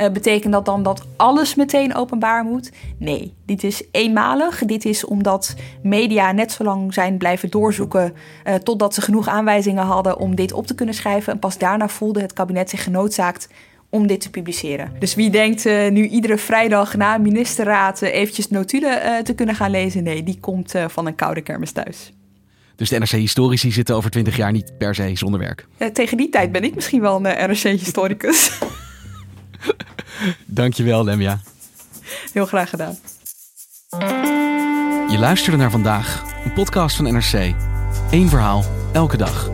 Uh, 0.01 0.09
betekent 0.09 0.53
dat 0.53 0.65
dan 0.65 0.83
dat 0.83 1.05
alles 1.15 1.55
meteen 1.55 1.95
openbaar 1.95 2.43
moet? 2.43 2.71
Nee, 2.97 3.33
dit 3.45 3.63
is 3.63 3.83
eenmalig. 3.91 4.65
Dit 4.65 4.85
is 4.85 5.05
omdat 5.05 5.55
media 5.83 6.31
net 6.31 6.51
zo 6.51 6.63
lang 6.63 6.93
zijn 6.93 7.17
blijven 7.17 7.49
doorzoeken 7.49 8.13
uh, 8.47 8.55
totdat 8.55 8.93
ze 8.93 9.01
genoeg 9.01 9.27
aanwijzingen 9.27 9.83
hadden 9.83 10.17
om 10.17 10.35
dit 10.35 10.53
op 10.53 10.67
te 10.67 10.75
kunnen 10.75 10.95
schrijven. 10.95 11.33
En 11.33 11.39
pas 11.39 11.57
daarna 11.57 11.87
voelde 11.87 12.21
het 12.21 12.33
kabinet 12.33 12.69
zich 12.69 12.83
genoodzaakt 12.83 13.49
om 13.89 14.07
dit 14.07 14.21
te 14.21 14.29
publiceren. 14.29 14.91
Dus 14.99 15.15
wie 15.15 15.29
denkt 15.29 15.65
uh, 15.65 15.89
nu 15.89 16.07
iedere 16.07 16.37
vrijdag 16.37 16.95
na 16.95 17.15
een 17.15 17.21
ministerraad 17.21 18.01
eventjes 18.01 18.49
notulen 18.49 19.23
te 19.23 19.33
kunnen 19.33 19.55
gaan 19.55 19.71
lezen? 19.71 20.03
Nee, 20.03 20.23
die 20.23 20.37
komt 20.39 20.73
van 20.87 21.05
een 21.05 21.15
koude 21.15 21.41
kermis 21.41 21.71
thuis. 21.71 22.13
Dus 22.75 22.89
de 22.89 22.99
NRC-historici 22.99 23.71
zitten 23.71 23.95
over 23.95 24.09
twintig 24.09 24.37
jaar 24.37 24.51
niet 24.51 24.77
per 24.77 24.95
se 24.95 25.11
zonder 25.13 25.39
werk? 25.39 25.67
tegen 25.93 26.17
die 26.17 26.29
tijd 26.29 26.51
ben 26.51 26.63
ik 26.63 26.75
misschien 26.75 27.01
wel 27.01 27.15
een 27.15 27.49
NRC-historicus. 27.49 28.51
Dankjewel, 30.45 31.03
Lemja. 31.03 31.39
Heel 32.33 32.45
graag 32.45 32.69
gedaan. 32.69 32.97
Je 35.09 35.17
luisterde 35.19 35.57
naar 35.57 35.71
vandaag, 35.71 36.23
een 36.45 36.53
podcast 36.53 36.95
van 36.95 37.05
NRC. 37.13 37.53
Eén 38.11 38.29
verhaal, 38.29 38.63
elke 38.93 39.17
dag. 39.17 39.49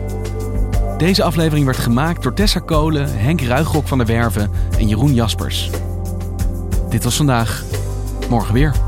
Deze 0.98 1.22
aflevering 1.22 1.66
werd 1.66 1.78
gemaakt 1.78 2.22
door 2.22 2.34
Tessa 2.34 2.60
Kolen, 2.60 3.18
Henk 3.18 3.40
Ruigrok 3.40 3.88
van 3.88 3.98
der 3.98 4.06
Werven 4.06 4.50
en 4.78 4.88
Jeroen 4.88 5.14
Jaspers. 5.14 5.70
Dit 6.88 7.04
was 7.04 7.16
vandaag. 7.16 7.64
Morgen 8.28 8.54
weer. 8.54 8.87